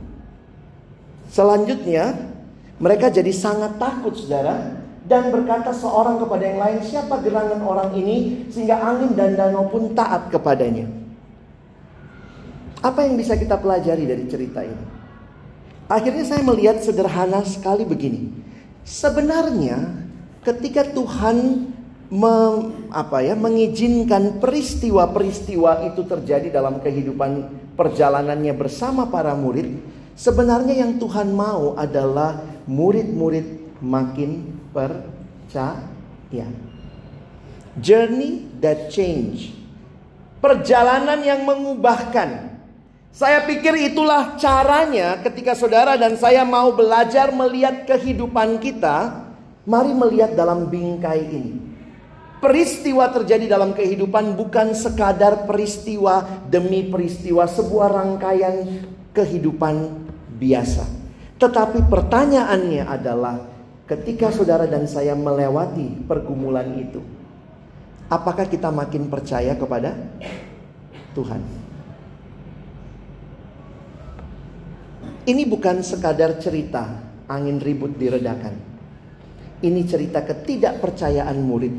selanjutnya 1.31 2.14
mereka 2.83 3.11
jadi 3.11 3.31
sangat 3.31 3.78
takut 3.78 4.19
saudara 4.19 4.83
dan 5.07 5.31
berkata 5.31 5.71
seorang 5.71 6.19
kepada 6.19 6.43
yang 6.43 6.59
lain 6.59 6.78
siapa 6.83 7.23
gerangan 7.23 7.61
orang 7.62 7.95
ini 7.95 8.49
sehingga 8.50 8.83
angin 8.83 9.14
dan 9.14 9.38
danau 9.38 9.71
pun 9.71 9.95
taat 9.95 10.33
kepadanya. 10.33 10.90
Apa 12.83 13.07
yang 13.07 13.14
bisa 13.14 13.38
kita 13.38 13.57
pelajari 13.62 14.04
dari 14.11 14.25
cerita 14.26 14.61
ini? 14.61 14.85
Akhirnya 15.87 16.25
saya 16.26 16.43
melihat 16.43 16.83
sederhana 16.83 17.45
sekali 17.47 17.85
begini. 17.87 18.33
Sebenarnya 18.85 20.03
ketika 20.44 20.84
Tuhan 20.92 21.72
mem, 22.12 22.54
apa 22.92 23.24
ya 23.24 23.34
mengizinkan 23.34 24.38
peristiwa-peristiwa 24.38 25.88
itu 25.90 26.04
terjadi 26.04 26.52
dalam 26.52 26.78
kehidupan 26.78 27.48
perjalanannya 27.74 28.54
bersama 28.54 29.08
para 29.08 29.34
murid, 29.34 29.80
sebenarnya 30.14 30.84
yang 30.86 31.00
Tuhan 31.00 31.32
mau 31.34 31.74
adalah 31.74 32.38
murid-murid 32.68 33.80
makin 33.82 34.46
percaya. 34.70 36.46
Journey 37.74 38.46
that 38.62 38.94
change. 38.94 39.50
Perjalanan 40.38 41.24
yang 41.24 41.42
mengubahkan. 41.42 42.52
Saya 43.14 43.46
pikir 43.46 43.94
itulah 43.94 44.34
caranya 44.38 45.22
ketika 45.22 45.54
saudara 45.54 45.94
dan 45.94 46.18
saya 46.18 46.42
mau 46.42 46.74
belajar 46.74 47.30
melihat 47.30 47.86
kehidupan 47.86 48.58
kita, 48.58 49.24
mari 49.64 49.92
melihat 49.97 50.37
dalam 50.37 50.68
bingkai 50.68 51.21
ini 51.28 51.75
peristiwa 52.44 53.09
terjadi 53.09 53.49
dalam 53.49 53.73
kehidupan 53.73 54.37
bukan 54.37 54.76
sekadar 54.76 55.49
peristiwa 55.49 56.44
demi 56.44 56.85
peristiwa, 56.92 57.49
sebuah 57.49 57.88
rangkaian 57.88 58.85
kehidupan 59.16 60.04
biasa. 60.37 60.85
Tetapi 61.40 61.88
pertanyaannya 61.88 62.85
adalah, 62.85 63.40
ketika 63.88 64.28
saudara 64.28 64.68
dan 64.68 64.85
saya 64.85 65.16
melewati 65.16 66.04
pergumulan 66.04 66.68
itu, 66.76 67.00
apakah 68.12 68.44
kita 68.44 68.68
makin 68.68 69.09
percaya 69.09 69.56
kepada 69.56 69.97
Tuhan? 71.16 71.40
Ini 75.25 75.49
bukan 75.49 75.80
sekadar 75.80 76.37
cerita 76.37 77.00
angin 77.25 77.56
ribut 77.56 77.97
diredakan. 77.97 78.74
Ini 79.64 79.80
cerita 79.88 80.21
ketidakpercayaan 80.21 81.40
murid 81.40 81.73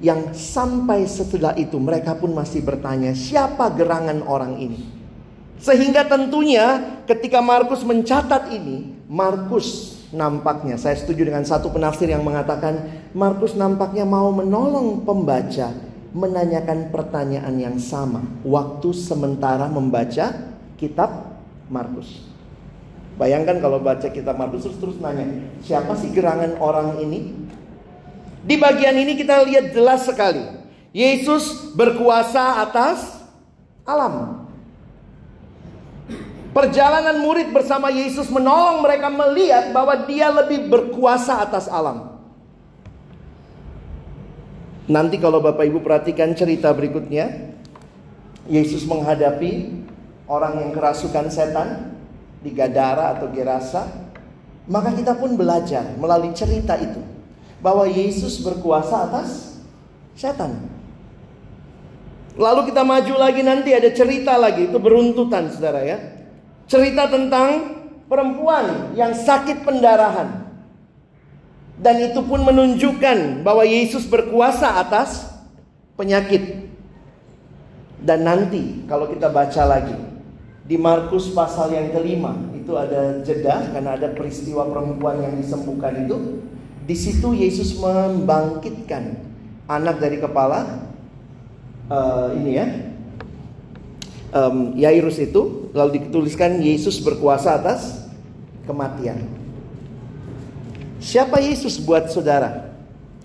yang 0.00 0.32
sampai 0.32 1.04
setelah 1.04 1.52
itu 1.56 1.76
mereka 1.76 2.16
pun 2.16 2.32
masih 2.32 2.64
bertanya 2.64 3.12
siapa 3.12 3.68
gerangan 3.76 4.24
orang 4.24 4.56
ini. 4.56 4.80
Sehingga 5.60 6.04
tentunya 6.04 7.00
ketika 7.08 7.40
Markus 7.40 7.80
mencatat 7.80 8.52
ini, 8.52 8.92
Markus 9.08 9.96
nampaknya 10.12 10.76
saya 10.80 10.96
setuju 10.96 11.28
dengan 11.28 11.44
satu 11.44 11.72
penafsir 11.72 12.08
yang 12.12 12.22
mengatakan 12.22 13.04
Markus 13.16 13.56
nampaknya 13.56 14.04
mau 14.04 14.32
menolong 14.32 15.04
pembaca 15.04 15.72
menanyakan 16.16 16.88
pertanyaan 16.88 17.54
yang 17.60 17.76
sama 17.76 18.24
waktu 18.44 18.92
sementara 18.96 19.68
membaca 19.68 20.32
kitab 20.80 21.40
Markus. 21.72 22.35
Bayangkan 23.16 23.64
kalau 23.64 23.80
baca 23.80 24.12
kitab 24.12 24.36
Markus 24.36 24.68
terus 24.68 24.76
terus 24.76 24.96
nanya, 25.00 25.24
siapa 25.64 25.96
sih 25.96 26.12
gerangan 26.12 26.60
orang 26.60 27.00
ini? 27.00 27.32
Di 28.44 28.60
bagian 28.60 28.92
ini 28.92 29.16
kita 29.16 29.40
lihat 29.48 29.72
jelas 29.72 30.04
sekali. 30.04 30.44
Yesus 30.92 31.72
berkuasa 31.72 32.60
atas 32.60 33.24
alam. 33.88 34.44
Perjalanan 36.52 37.20
murid 37.20 37.52
bersama 37.52 37.92
Yesus 37.92 38.32
menolong 38.32 38.80
mereka 38.80 39.12
melihat 39.12 39.72
bahwa 39.76 40.08
dia 40.08 40.32
lebih 40.32 40.68
berkuasa 40.72 41.40
atas 41.44 41.68
alam. 41.68 42.16
Nanti 44.86 45.18
kalau 45.18 45.42
Bapak 45.42 45.66
Ibu 45.66 45.82
perhatikan 45.82 46.32
cerita 46.32 46.72
berikutnya, 46.72 47.52
Yesus 48.46 48.86
menghadapi 48.86 49.82
orang 50.30 50.62
yang 50.62 50.70
kerasukan 50.70 51.26
setan 51.28 51.95
di 52.46 52.54
Gadara 52.54 53.18
atau 53.18 53.26
Gerasa, 53.34 53.90
maka 54.70 54.94
kita 54.94 55.18
pun 55.18 55.34
belajar 55.34 55.82
melalui 55.98 56.30
cerita 56.30 56.78
itu 56.78 57.02
bahwa 57.58 57.82
Yesus 57.90 58.38
berkuasa 58.38 59.10
atas 59.10 59.58
setan. 60.14 60.70
Lalu 62.38 62.70
kita 62.70 62.86
maju 62.86 63.14
lagi 63.18 63.42
nanti 63.42 63.74
ada 63.74 63.90
cerita 63.90 64.38
lagi 64.38 64.70
itu 64.70 64.78
beruntutan 64.78 65.50
saudara 65.50 65.82
ya. 65.82 65.98
Cerita 66.70 67.10
tentang 67.10 67.82
perempuan 68.06 68.94
yang 68.94 69.10
sakit 69.10 69.66
pendarahan. 69.66 70.46
Dan 71.76 72.12
itu 72.12 72.22
pun 72.24 72.40
menunjukkan 72.46 73.42
bahwa 73.42 73.66
Yesus 73.66 74.06
berkuasa 74.06 74.78
atas 74.78 75.26
penyakit. 75.98 76.70
Dan 78.00 78.22
nanti 78.28 78.84
kalau 78.86 79.08
kita 79.08 79.32
baca 79.32 79.62
lagi 79.64 80.05
di 80.66 80.74
Markus 80.74 81.30
pasal 81.30 81.70
yang 81.70 81.94
kelima 81.94 82.34
itu 82.58 82.74
ada 82.74 83.22
jeda 83.22 83.70
karena 83.70 83.94
ada 83.94 84.10
peristiwa 84.10 84.66
perempuan 84.66 85.22
yang 85.22 85.38
disembuhkan 85.38 86.06
itu 86.06 86.42
di 86.82 86.94
situ 86.98 87.34
Yesus 87.34 87.78
membangkitkan 87.78 89.18
anak 89.70 90.02
dari 90.02 90.18
kepala 90.18 90.90
uh, 91.90 92.34
ini 92.34 92.52
ya 92.58 92.66
um, 94.36 94.74
Yairus 94.74 95.22
itu 95.22 95.70
lalu 95.70 96.02
dituliskan 96.02 96.58
Yesus 96.58 96.98
berkuasa 97.00 97.58
atas 97.58 98.06
kematian. 98.66 99.22
Siapa 100.98 101.38
Yesus 101.38 101.78
buat 101.78 102.10
saudara 102.10 102.74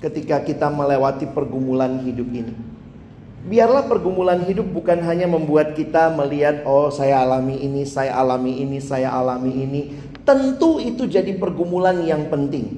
ketika 0.03 0.43
kita 0.43 0.67
melewati 0.69 1.25
pergumulan 1.25 2.03
hidup 2.05 2.29
ini? 2.29 2.53
Biarlah 3.41 3.89
pergumulan 3.89 4.45
hidup 4.45 4.69
bukan 4.69 5.01
hanya 5.01 5.25
membuat 5.25 5.74
kita 5.74 6.13
melihat 6.13 6.62
oh 6.62 6.93
saya 6.93 7.25
alami 7.25 7.57
ini, 7.57 7.81
saya 7.89 8.13
alami 8.13 8.62
ini, 8.62 8.77
saya 8.77 9.10
alami 9.10 9.50
ini. 9.50 9.81
Tentu 10.21 10.77
itu 10.77 11.10
jadi 11.10 11.33
pergumulan 11.33 12.05
yang 12.05 12.29
penting. 12.29 12.77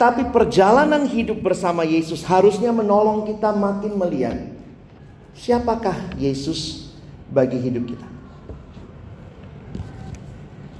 Tapi 0.00 0.28
perjalanan 0.32 1.04
hidup 1.04 1.40
bersama 1.40 1.84
Yesus 1.84 2.24
harusnya 2.24 2.72
menolong 2.72 3.28
kita 3.28 3.52
makin 3.52 3.96
melihat 3.96 4.36
siapakah 5.36 5.96
Yesus 6.16 6.92
bagi 7.28 7.60
hidup 7.60 7.84
kita. 7.92 8.08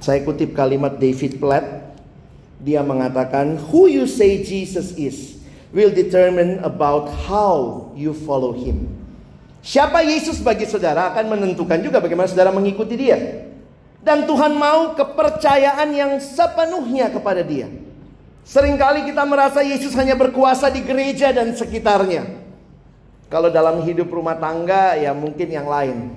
Saya 0.01 0.21
kutip 0.25 0.57
kalimat 0.57 0.97
David 0.97 1.37
Platt. 1.37 1.93
Dia 2.57 2.81
mengatakan, 2.81 3.61
"Who 3.69 3.85
you 3.85 4.09
say 4.09 4.41
Jesus 4.41 4.97
is 4.97 5.36
will 5.75 5.91
determine 5.91 6.59
about 6.63 7.09
how 7.27 7.87
you 7.97 8.11
follow 8.13 8.51
him." 8.55 8.87
Siapa 9.67 9.99
Yesus 9.99 10.39
bagi 10.39 10.63
saudara 10.63 11.11
akan 11.11 11.35
menentukan 11.35 11.83
juga 11.83 11.99
bagaimana 11.99 12.31
saudara 12.31 12.55
mengikuti 12.55 12.95
dia. 12.95 13.47
Dan 13.99 14.23
Tuhan 14.23 14.55
mau 14.55 14.95
kepercayaan 14.95 15.91
yang 15.91 16.11
sepenuhnya 16.23 17.11
kepada 17.11 17.43
dia. 17.43 17.67
Seringkali 18.47 19.11
kita 19.11 19.27
merasa 19.27 19.59
Yesus 19.59 19.91
hanya 19.99 20.15
berkuasa 20.15 20.71
di 20.71 20.79
gereja 20.79 21.35
dan 21.35 21.51
sekitarnya. 21.51 22.23
Kalau 23.27 23.51
dalam 23.51 23.83
hidup 23.83 24.07
rumah 24.07 24.39
tangga 24.39 24.95
ya 24.95 25.11
mungkin 25.11 25.51
yang 25.51 25.67
lain. 25.67 26.15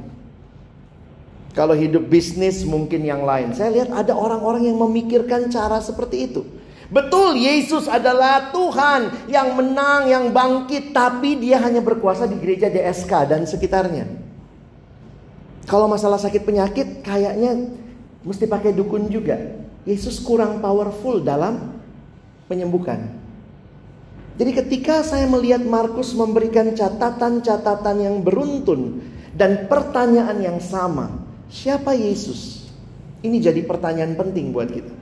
Kalau 1.51 1.75
hidup 1.75 2.07
bisnis 2.07 2.63
mungkin 2.63 3.03
yang 3.03 3.27
lain. 3.27 3.51
Saya 3.59 3.75
lihat 3.75 3.91
ada 3.91 4.15
orang-orang 4.15 4.71
yang 4.71 4.79
memikirkan 4.79 5.51
cara 5.51 5.83
seperti 5.83 6.31
itu. 6.31 6.47
Betul 6.91 7.39
Yesus 7.39 7.87
adalah 7.87 8.51
Tuhan 8.51 9.31
yang 9.31 9.55
menang, 9.55 10.11
yang 10.11 10.25
bangkit. 10.35 10.91
Tapi 10.91 11.39
dia 11.39 11.63
hanya 11.63 11.79
berkuasa 11.79 12.27
di 12.27 12.35
gereja 12.35 12.67
DSK 12.67 13.31
dan 13.31 13.47
sekitarnya. 13.47 14.11
Kalau 15.71 15.87
masalah 15.87 16.19
sakit 16.19 16.43
penyakit 16.43 17.07
kayaknya 17.07 17.71
mesti 18.27 18.51
pakai 18.51 18.75
dukun 18.75 19.07
juga. 19.07 19.39
Yesus 19.87 20.19
kurang 20.19 20.59
powerful 20.59 21.23
dalam 21.23 21.79
menyembuhkan. 22.51 23.23
Jadi 24.35 24.51
ketika 24.51 25.07
saya 25.07 25.31
melihat 25.31 25.63
Markus 25.63 26.11
memberikan 26.17 26.75
catatan-catatan 26.75 27.97
yang 28.03 28.17
beruntun 28.27 28.99
dan 29.37 29.71
pertanyaan 29.71 30.43
yang 30.43 30.59
sama, 30.59 31.23
siapa 31.47 31.95
Yesus? 31.95 32.67
Ini 33.21 33.37
jadi 33.39 33.63
pertanyaan 33.63 34.17
penting 34.17 34.51
buat 34.51 34.73
kita. 34.73 35.00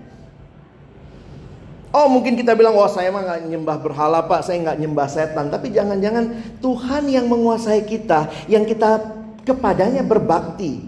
Oh 1.89 2.05
mungkin 2.05 2.37
kita 2.37 2.53
bilang, 2.53 2.77
wah 2.77 2.91
saya 2.93 3.09
mah 3.09 3.25
nggak 3.25 3.41
nyembah 3.49 3.77
berhala 3.81 4.21
pak, 4.29 4.45
saya 4.45 4.61
nggak 4.61 4.79
nyembah 4.79 5.09
setan. 5.09 5.49
Tapi 5.49 5.73
jangan-jangan 5.73 6.59
Tuhan 6.61 7.09
yang 7.09 7.25
menguasai 7.33 7.81
kita, 7.89 8.29
yang 8.45 8.69
kita 8.69 9.01
kepadanya 9.49 10.05
berbakti, 10.05 10.85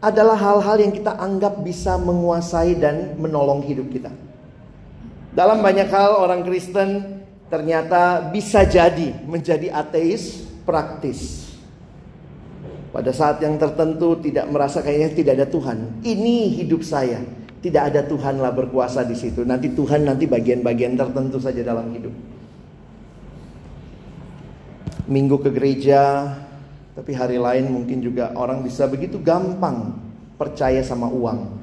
adalah 0.00 0.38
hal-hal 0.38 0.78
yang 0.80 0.92
kita 0.94 1.12
anggap 1.20 1.60
bisa 1.60 1.98
menguasai 2.00 2.78
dan 2.78 3.18
menolong 3.20 3.60
hidup 3.66 3.92
kita. 3.92 4.08
Dalam 5.34 5.60
banyak 5.60 5.90
hal 5.92 6.16
orang 6.16 6.40
Kristen 6.46 7.20
ternyata 7.52 8.32
bisa 8.32 8.64
jadi 8.64 9.12
menjadi 9.28 9.68
ateis 9.74 10.48
praktis. 10.64 11.50
Pada 12.88 13.12
saat 13.12 13.36
yang 13.44 13.60
tertentu 13.60 14.16
tidak 14.16 14.48
merasa 14.48 14.80
kayaknya 14.80 15.10
tidak 15.12 15.32
ada 15.36 15.46
Tuhan. 15.46 15.78
Ini 16.00 16.56
hidup 16.64 16.80
saya. 16.80 17.20
Tidak 17.58 17.82
ada 17.82 18.06
Tuhan 18.06 18.38
lah 18.38 18.54
berkuasa 18.54 19.02
di 19.02 19.18
situ. 19.18 19.42
Nanti 19.42 19.74
Tuhan 19.74 20.06
nanti 20.06 20.30
bagian-bagian 20.30 20.94
tertentu 20.94 21.42
saja 21.42 21.58
dalam 21.66 21.90
hidup. 21.90 22.14
Minggu 25.10 25.36
ke 25.42 25.50
gereja, 25.50 26.36
tapi 26.94 27.16
hari 27.16 27.40
lain 27.40 27.66
mungkin 27.72 27.98
juga 27.98 28.30
orang 28.38 28.62
bisa 28.62 28.86
begitu 28.86 29.18
gampang 29.18 29.96
percaya 30.38 30.84
sama 30.86 31.10
uang. 31.10 31.58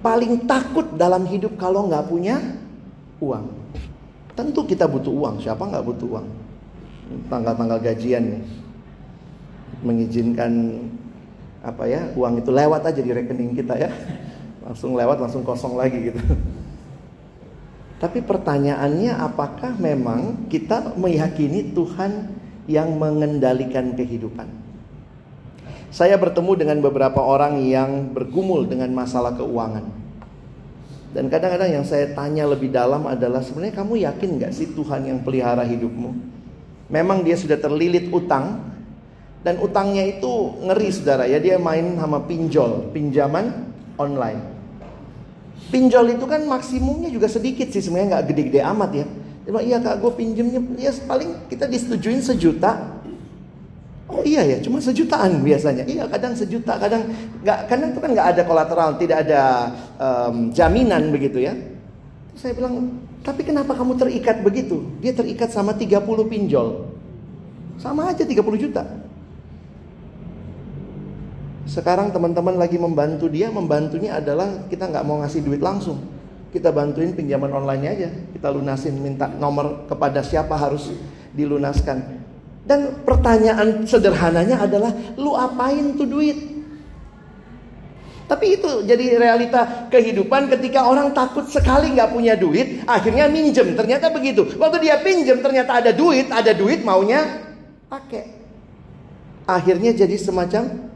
Paling 0.00 0.48
takut 0.48 0.96
dalam 0.96 1.28
hidup 1.28 1.60
kalau 1.60 1.84
nggak 1.90 2.08
punya 2.08 2.40
uang. 3.20 3.50
Tentu 4.32 4.64
kita 4.64 4.88
butuh 4.88 5.12
uang, 5.12 5.44
siapa 5.44 5.60
nggak 5.60 5.84
butuh 5.84 6.08
uang? 6.08 6.28
Tanggal-tanggal 7.28 7.78
gajian 7.84 8.24
nih 8.38 8.44
mengizinkan 9.84 10.80
apa 11.60 11.84
ya 11.88 12.08
uang 12.16 12.40
itu 12.40 12.50
lewat 12.52 12.88
aja 12.88 13.00
di 13.00 13.12
rekening 13.12 13.52
kita 13.56 13.76
ya 13.76 13.90
langsung 14.64 14.96
lewat 14.96 15.20
langsung 15.20 15.44
kosong 15.44 15.76
lagi 15.76 16.10
gitu 16.10 16.20
tapi 18.02 18.24
pertanyaannya 18.24 19.12
apakah 19.14 19.76
memang 19.76 20.48
kita 20.48 20.96
meyakini 20.96 21.76
Tuhan 21.76 22.32
yang 22.64 22.96
mengendalikan 22.96 23.92
kehidupan 23.92 24.48
saya 25.94 26.18
bertemu 26.18 26.52
dengan 26.58 26.78
beberapa 26.82 27.22
orang 27.22 27.60
yang 27.62 28.10
bergumul 28.10 28.66
dengan 28.66 28.90
masalah 28.96 29.36
keuangan 29.36 30.04
dan 31.14 31.30
kadang-kadang 31.30 31.70
yang 31.78 31.86
saya 31.86 32.10
tanya 32.10 32.42
lebih 32.42 32.74
dalam 32.74 33.06
adalah 33.06 33.38
sebenarnya 33.38 33.78
kamu 33.78 34.02
yakin 34.02 34.30
nggak 34.34 34.50
sih 34.50 34.74
Tuhan 34.74 35.06
yang 35.06 35.22
pelihara 35.22 35.62
hidupmu? 35.62 36.10
Memang 36.90 37.22
dia 37.22 37.38
sudah 37.38 37.54
terlilit 37.54 38.10
utang 38.10 38.74
dan 39.46 39.62
utangnya 39.62 40.02
itu 40.02 40.58
ngeri 40.66 40.90
saudara 40.90 41.30
ya 41.30 41.38
dia 41.38 41.54
main 41.54 41.94
sama 41.94 42.18
pinjol, 42.26 42.90
pinjaman 42.90 43.70
online. 43.94 44.53
Pinjol 45.72 46.14
itu 46.14 46.24
kan 46.28 46.44
maksimumnya 46.46 47.10
juga 47.10 47.26
sedikit 47.26 47.70
sih 47.70 47.82
sebenarnya 47.82 48.18
nggak 48.18 48.24
gede-gede 48.30 48.60
amat 48.62 48.90
ya. 48.94 49.06
Dia 49.44 49.50
bilang, 49.52 49.66
iya 49.66 49.76
kak 49.82 49.96
gue 50.00 50.12
pinjemnya 50.16 50.60
ya 50.80 50.92
paling 51.04 51.50
kita 51.52 51.68
disetujuin 51.68 52.20
sejuta 52.24 53.02
Oh 54.04 54.20
iya 54.20 54.44
ya, 54.44 54.60
cuma 54.60 54.78
sejutaan 54.84 55.40
biasanya. 55.40 55.88
Iya, 55.88 56.04
kadang 56.12 56.36
sejuta, 56.36 56.76
kadang 56.76 57.08
nggak, 57.40 57.58
kadang 57.72 57.88
itu 57.96 58.00
kan 58.04 58.10
nggak 58.12 58.28
ada 58.36 58.42
kolateral, 58.44 58.88
tidak 59.00 59.24
ada 59.24 59.42
um, 59.96 60.52
jaminan 60.52 61.08
begitu 61.08 61.40
ya. 61.40 61.56
Saya 62.36 62.52
bilang, 62.52 63.00
tapi 63.24 63.48
kenapa 63.48 63.72
kamu 63.72 63.96
terikat 63.96 64.44
begitu? 64.44 64.84
Dia 65.00 65.16
terikat 65.16 65.48
sama 65.48 65.72
30 65.72 66.04
pinjol. 66.28 66.92
Sama 67.80 68.12
aja 68.12 68.28
30 68.28 68.38
juta. 68.60 68.84
Sekarang 71.64 72.12
teman-teman 72.12 72.60
lagi 72.60 72.76
membantu 72.76 73.28
dia, 73.32 73.48
membantunya 73.48 74.20
adalah 74.20 74.68
kita 74.68 74.84
nggak 74.84 75.04
mau 75.04 75.24
ngasih 75.24 75.40
duit 75.40 75.64
langsung. 75.64 75.96
Kita 76.52 76.70
bantuin 76.70 77.16
pinjaman 77.16 77.50
online 77.50 77.84
aja. 77.88 78.08
Kita 78.30 78.52
lunasin, 78.52 78.94
minta 79.00 79.26
nomor 79.26 79.88
kepada 79.88 80.20
siapa 80.20 80.54
harus 80.54 80.92
dilunaskan. 81.32 82.22
Dan 82.64 83.02
pertanyaan 83.02 83.84
sederhananya 83.88 84.60
adalah, 84.60 84.92
lu 85.16 85.32
apain 85.34 85.96
tuh 85.96 86.06
duit? 86.06 86.54
Tapi 88.24 88.56
itu 88.56 88.88
jadi 88.88 89.20
realita 89.20 89.88
kehidupan 89.92 90.48
ketika 90.48 90.88
orang 90.88 91.12
takut 91.12 91.44
sekali 91.44 91.92
nggak 91.92 92.08
punya 92.08 92.32
duit, 92.36 92.80
akhirnya 92.88 93.28
minjem. 93.28 93.76
Ternyata 93.76 94.08
begitu. 94.08 94.48
Waktu 94.56 94.80
dia 94.80 94.96
pinjem 95.04 95.44
ternyata 95.44 95.80
ada 95.80 95.92
duit, 95.92 96.32
ada 96.32 96.56
duit 96.56 96.80
maunya 96.80 97.44
pakai. 97.88 98.32
Akhirnya 99.44 99.92
jadi 99.92 100.16
semacam 100.16 100.93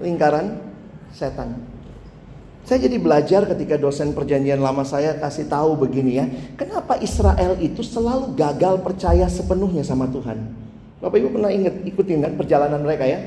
lingkaran 0.00 0.60
setan. 1.12 1.56
Saya 2.66 2.82
jadi 2.90 2.98
belajar 2.98 3.46
ketika 3.46 3.78
dosen 3.78 4.10
perjanjian 4.10 4.58
lama 4.58 4.82
saya 4.82 5.14
kasih 5.22 5.46
tahu 5.46 5.78
begini 5.78 6.18
ya. 6.18 6.26
Kenapa 6.58 6.98
Israel 6.98 7.54
itu 7.62 7.86
selalu 7.86 8.34
gagal 8.34 8.82
percaya 8.82 9.30
sepenuhnya 9.30 9.86
sama 9.86 10.10
Tuhan? 10.10 10.50
Bapak 10.98 11.14
Ibu 11.22 11.38
pernah 11.38 11.54
ingat 11.54 11.86
ikutin 11.86 12.26
kan 12.26 12.32
perjalanan 12.34 12.82
mereka 12.82 13.06
ya? 13.06 13.22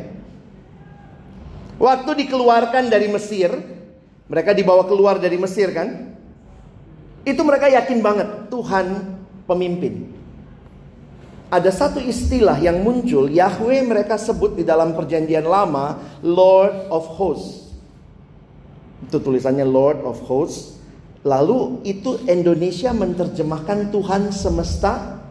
Waktu 1.80 2.28
dikeluarkan 2.28 2.92
dari 2.92 3.08
Mesir, 3.08 3.48
mereka 4.28 4.52
dibawa 4.52 4.84
keluar 4.84 5.16
dari 5.24 5.40
Mesir 5.40 5.72
kan? 5.72 6.12
Itu 7.24 7.40
mereka 7.48 7.72
yakin 7.72 8.04
banget 8.04 8.28
Tuhan 8.52 9.16
pemimpin. 9.48 10.19
Ada 11.50 11.74
satu 11.74 11.98
istilah 11.98 12.62
yang 12.62 12.86
muncul, 12.86 13.26
Yahweh 13.26 13.82
mereka 13.82 14.22
sebut 14.22 14.54
di 14.54 14.62
dalam 14.62 14.94
perjanjian 14.94 15.50
lama, 15.50 15.98
Lord 16.22 16.94
of 16.94 17.10
Hosts. 17.18 17.74
Itu 19.10 19.18
tulisannya 19.18 19.66
Lord 19.66 20.06
of 20.06 20.22
Hosts. 20.30 20.78
Lalu 21.26 21.82
itu 21.90 22.22
Indonesia 22.30 22.94
menerjemahkan 22.94 23.90
Tuhan 23.90 24.30
semesta 24.30 25.26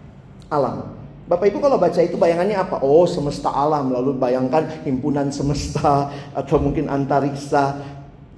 alam. 0.51 0.99
Bapak 1.31 1.55
Ibu 1.55 1.63
kalau 1.63 1.79
baca 1.79 2.01
itu 2.03 2.19
bayangannya 2.19 2.59
apa? 2.59 2.83
Oh 2.83 3.07
semesta 3.07 3.55
alam 3.55 3.95
lalu 3.95 4.19
bayangkan 4.19 4.65
himpunan 4.83 5.31
semesta 5.31 6.11
atau 6.43 6.59
mungkin 6.59 6.91
antariksa. 6.91 7.79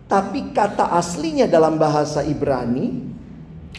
Tapi 0.04 0.52
kata 0.52 0.92
aslinya 1.00 1.48
dalam 1.48 1.80
bahasa 1.80 2.20
Ibrani 2.26 3.08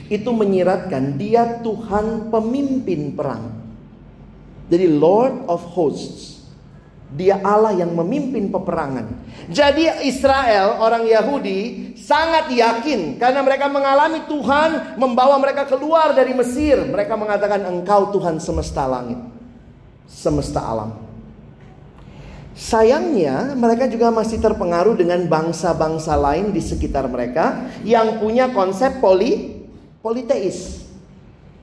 itu 0.10 0.30
menyiratkan 0.32 1.22
dia 1.22 1.62
Tuhan 1.62 2.34
pemimpin 2.34 3.14
perang. 3.14 3.61
Jadi 4.72 4.88
Lord 4.88 5.52
of 5.52 5.60
Hosts. 5.76 6.40
Dia 7.12 7.44
Allah 7.44 7.76
yang 7.76 7.92
memimpin 7.92 8.48
peperangan. 8.48 9.04
Jadi 9.52 9.84
Israel, 10.08 10.80
orang 10.80 11.04
Yahudi, 11.04 11.92
sangat 12.00 12.48
yakin 12.48 13.20
karena 13.20 13.44
mereka 13.44 13.68
mengalami 13.68 14.24
Tuhan 14.32 14.96
membawa 14.96 15.36
mereka 15.36 15.68
keluar 15.68 16.16
dari 16.16 16.32
Mesir. 16.32 16.80
Mereka 16.88 17.20
mengatakan 17.20 17.68
engkau 17.68 18.16
Tuhan 18.16 18.40
semesta 18.40 18.88
langit. 18.88 19.20
Semesta 20.08 20.64
alam. 20.64 20.96
Sayangnya 22.56 23.60
mereka 23.60 23.92
juga 23.92 24.08
masih 24.08 24.40
terpengaruh 24.40 24.96
dengan 24.96 25.20
bangsa-bangsa 25.28 26.16
lain 26.16 26.56
di 26.56 26.64
sekitar 26.64 27.12
mereka 27.12 27.68
yang 27.84 28.24
punya 28.24 28.56
konsep 28.56 29.04
poli 29.04 29.68
politeis. 30.00 30.84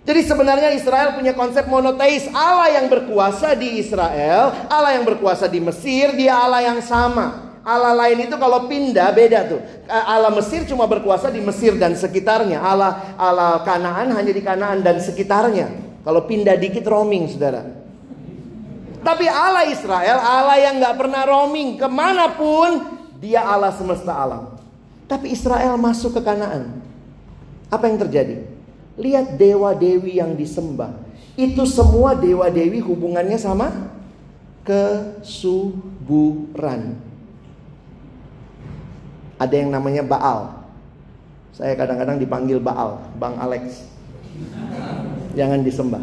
Jadi 0.09 0.25
sebenarnya 0.25 0.73
Israel 0.73 1.13
punya 1.13 1.37
konsep 1.37 1.69
monoteis. 1.69 2.33
Allah 2.33 2.81
yang 2.81 2.89
berkuasa 2.89 3.53
di 3.53 3.77
Israel, 3.77 4.57
Allah 4.73 4.97
yang 4.97 5.05
berkuasa 5.05 5.45
di 5.45 5.61
Mesir, 5.61 6.17
dia 6.17 6.33
Allah 6.33 6.65
yang 6.65 6.81
sama. 6.81 7.61
Allah 7.61 7.93
lain 7.93 8.25
itu 8.25 8.33
kalau 8.41 8.65
pindah 8.65 9.13
beda 9.13 9.45
tuh. 9.45 9.61
Eh, 9.85 10.05
Allah 10.09 10.33
Mesir 10.33 10.65
cuma 10.65 10.89
berkuasa 10.89 11.29
di 11.29 11.45
Mesir 11.45 11.77
dan 11.77 11.93
sekitarnya. 11.93 12.57
Allah 12.57 13.21
Allah 13.21 13.61
Kanaan 13.61 14.09
hanya 14.17 14.33
di 14.33 14.41
Kanaan 14.41 14.81
dan 14.81 14.97
sekitarnya. 14.97 15.69
Kalau 16.01 16.25
pindah 16.25 16.57
dikit 16.57 16.89
roaming, 16.89 17.29
saudara. 17.29 17.69
Tapi 19.05 19.29
Allah 19.29 19.69
Israel, 19.69 20.17
Allah 20.25 20.57
yang 20.57 20.81
nggak 20.81 20.97
pernah 20.97 21.23
roaming 21.29 21.77
ke 21.77 21.85
mana 21.85 22.33
pun, 22.33 22.97
dia 23.21 23.45
Allah 23.45 23.77
semesta 23.77 24.17
alam. 24.17 24.57
Tapi 25.05 25.37
Israel 25.37 25.77
masuk 25.77 26.17
ke 26.17 26.25
Kanaan. 26.25 26.81
Apa 27.69 27.93
yang 27.93 28.01
terjadi? 28.01 28.58
Lihat 28.99 29.39
dewa-dewi 29.39 30.19
yang 30.19 30.35
disembah. 30.35 30.91
Itu 31.39 31.63
semua 31.71 32.19
dewa-dewi 32.19 32.83
hubungannya 32.83 33.39
sama 33.39 33.95
kesuburan. 34.67 35.81
Ada 39.39 39.55
yang 39.55 39.71
namanya 39.71 40.03
Baal. 40.03 40.67
Saya 41.55 41.79
kadang-kadang 41.79 42.19
dipanggil 42.19 42.59
Baal, 42.59 42.99
Bang 43.17 43.39
Alex. 43.39 43.87
Jangan 45.39 45.63
disembah. 45.63 46.03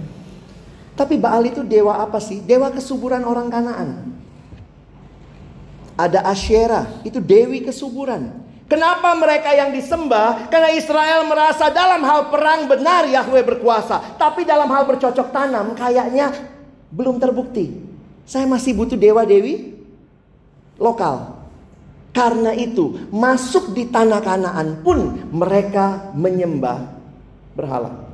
Tapi 1.00 1.16
Baal 1.20 1.48
itu 1.48 1.64
dewa 1.64 2.00
apa 2.00 2.20
sih? 2.20 2.44
Dewa 2.44 2.68
kesuburan 2.72 3.24
orang 3.24 3.48
Kanaan. 3.48 4.16
Ada 5.96 6.28
Asyera, 6.28 6.88
itu 7.08 7.20
dewi 7.24 7.64
kesuburan. 7.64 8.45
Kenapa 8.66 9.14
mereka 9.14 9.54
yang 9.54 9.70
disembah? 9.70 10.50
Karena 10.50 10.74
Israel 10.74 11.22
merasa 11.22 11.70
dalam 11.70 12.02
hal 12.02 12.34
perang 12.34 12.66
benar 12.66 13.06
Yahweh 13.06 13.46
berkuasa. 13.46 14.18
Tapi 14.18 14.42
dalam 14.42 14.66
hal 14.66 14.82
bercocok 14.82 15.30
tanam 15.30 15.70
kayaknya 15.78 16.34
belum 16.90 17.22
terbukti. 17.22 17.78
Saya 18.26 18.42
masih 18.50 18.74
butuh 18.74 18.98
dewa-dewi 18.98 19.70
lokal. 20.82 21.38
Karena 22.10 22.56
itu 22.58 23.06
masuk 23.14 23.70
di 23.70 23.86
tanah 23.86 24.18
kanaan 24.24 24.82
pun 24.82 25.14
mereka 25.30 26.10
menyembah 26.18 26.90
berhala. 27.54 28.08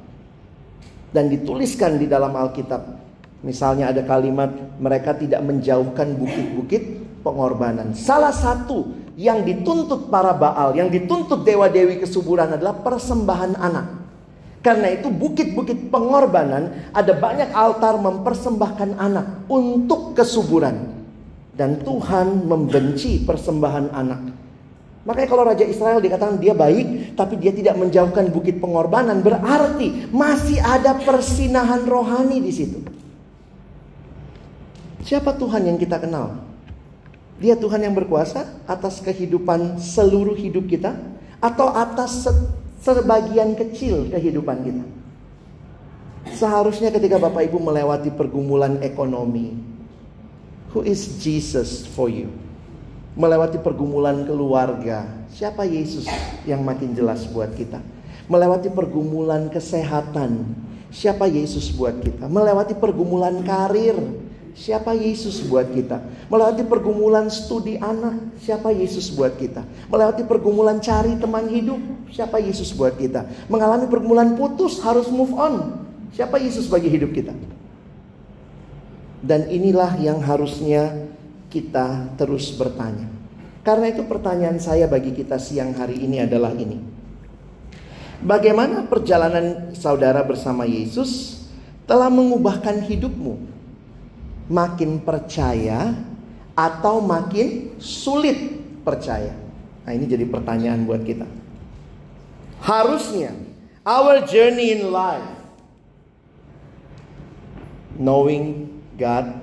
Dan 1.17 1.33
dituliskan 1.33 1.97
di 1.97 2.05
dalam 2.05 2.35
Alkitab. 2.37 3.01
Misalnya 3.41 3.88
ada 3.88 4.05
kalimat 4.05 4.53
mereka 4.77 5.17
tidak 5.17 5.41
menjauhkan 5.41 6.12
bukit-bukit 6.12 6.83
pengorbanan. 7.25 7.97
Salah 7.97 8.35
satu 8.35 9.02
yang 9.16 9.44
dituntut 9.44 10.09
para 10.09 10.33
Baal, 10.33 10.72
yang 10.72 10.88
dituntut 10.88 11.44
dewa-dewi 11.44 12.01
kesuburan 12.01 12.57
adalah 12.57 12.81
persembahan 12.81 13.61
anak. 13.61 13.87
Karena 14.62 14.94
itu 14.94 15.11
bukit-bukit 15.11 15.90
pengorbanan 15.90 16.94
ada 16.94 17.12
banyak 17.18 17.51
altar 17.51 17.98
mempersembahkan 17.98 18.94
anak 18.94 19.51
untuk 19.51 20.14
kesuburan. 20.14 21.03
Dan 21.53 21.85
Tuhan 21.85 22.48
membenci 22.48 23.27
persembahan 23.29 23.92
anak. 23.92 24.20
Makanya 25.03 25.29
kalau 25.29 25.44
Raja 25.44 25.66
Israel 25.66 25.98
dikatakan 25.98 26.38
dia 26.38 26.55
baik 26.55 27.18
tapi 27.18 27.35
dia 27.37 27.51
tidak 27.51 27.75
menjauhkan 27.75 28.31
bukit 28.31 28.62
pengorbanan 28.62 29.18
berarti 29.18 30.09
masih 30.14 30.62
ada 30.62 30.94
persinahan 30.94 31.83
rohani 31.83 32.38
di 32.38 32.53
situ. 32.55 32.79
Siapa 35.03 35.35
Tuhan 35.35 35.66
yang 35.66 35.77
kita 35.77 35.98
kenal? 35.98 36.52
Dia 37.40 37.57
Tuhan 37.57 37.81
yang 37.81 37.95
berkuasa 37.97 38.45
atas 38.68 39.01
kehidupan 39.01 39.81
seluruh 39.81 40.37
hidup 40.37 40.68
kita 40.68 40.95
atau 41.42 41.73
atas 41.73 42.29
sebagian 42.83 43.55
kecil 43.55 44.11
kehidupan 44.11 44.59
kita. 44.62 44.85
Seharusnya 46.38 46.95
ketika 46.95 47.18
Bapak 47.18 47.51
Ibu 47.51 47.59
melewati 47.59 48.14
pergumulan 48.14 48.79
ekonomi, 48.83 49.59
who 50.71 50.87
is 50.87 51.18
Jesus 51.18 51.83
for 51.83 52.07
you? 52.07 52.31
Melewati 53.18 53.61
pergumulan 53.61 54.25
keluarga, 54.25 55.05
siapa 55.29 55.68
Yesus 55.68 56.09
yang 56.49 56.64
makin 56.64 56.97
jelas 56.97 57.29
buat 57.29 57.53
kita? 57.53 57.83
Melewati 58.31 58.73
pergumulan 58.73 59.53
kesehatan, 59.53 60.47
siapa 60.88 61.29
Yesus 61.29 61.75
buat 61.75 62.01
kita? 62.01 62.25
Melewati 62.31 62.73
pergumulan 62.73 63.45
karir, 63.45 63.99
Siapa 64.53 64.93
Yesus 64.93 65.41
buat 65.49 65.73
kita? 65.73 66.05
Melewati 66.29 66.69
pergumulan 66.69 67.33
studi 67.33 67.81
anak, 67.81 68.37
siapa 68.37 68.69
Yesus 68.69 69.09
buat 69.09 69.33
kita? 69.41 69.65
Melewati 69.88 70.29
pergumulan 70.29 70.77
cari 70.77 71.17
teman 71.17 71.49
hidup, 71.49 71.81
siapa 72.12 72.37
Yesus 72.37 72.69
buat 72.77 73.01
kita? 73.01 73.49
Mengalami 73.49 73.88
pergumulan 73.88 74.37
putus, 74.37 74.77
harus 74.85 75.09
move 75.09 75.33
on, 75.33 75.81
siapa 76.12 76.37
Yesus 76.37 76.69
bagi 76.69 76.93
hidup 76.93 77.17
kita? 77.17 77.33
Dan 79.25 79.49
inilah 79.49 79.97
yang 79.97 80.21
harusnya 80.21 81.09
kita 81.49 82.12
terus 82.21 82.53
bertanya. 82.53 83.09
Karena 83.65 83.88
itu 83.88 84.05
pertanyaan 84.05 84.61
saya 84.61 84.85
bagi 84.85 85.17
kita 85.17 85.41
siang 85.41 85.73
hari 85.73 85.97
ini 85.97 86.29
adalah 86.29 86.53
ini. 86.53 86.77
Bagaimana 88.21 88.85
perjalanan 88.85 89.73
saudara 89.73 90.21
bersama 90.27 90.69
Yesus 90.69 91.41
telah 91.88 92.12
mengubahkan 92.12 92.85
hidupmu? 92.85 93.52
Makin 94.51 95.03
percaya 95.03 95.95
atau 96.57 97.03
makin 97.03 97.77
sulit 97.79 98.39
percaya? 98.83 99.35
Nah, 99.83 99.93
ini 99.93 100.07
jadi 100.07 100.25
pertanyaan 100.27 100.87
buat 100.87 101.03
kita. 101.03 101.27
Harusnya 102.63 103.35
our 103.83 104.23
journey 104.23 104.79
in 104.79 104.95
life 104.95 105.27
knowing 107.99 108.71
God 108.95 109.35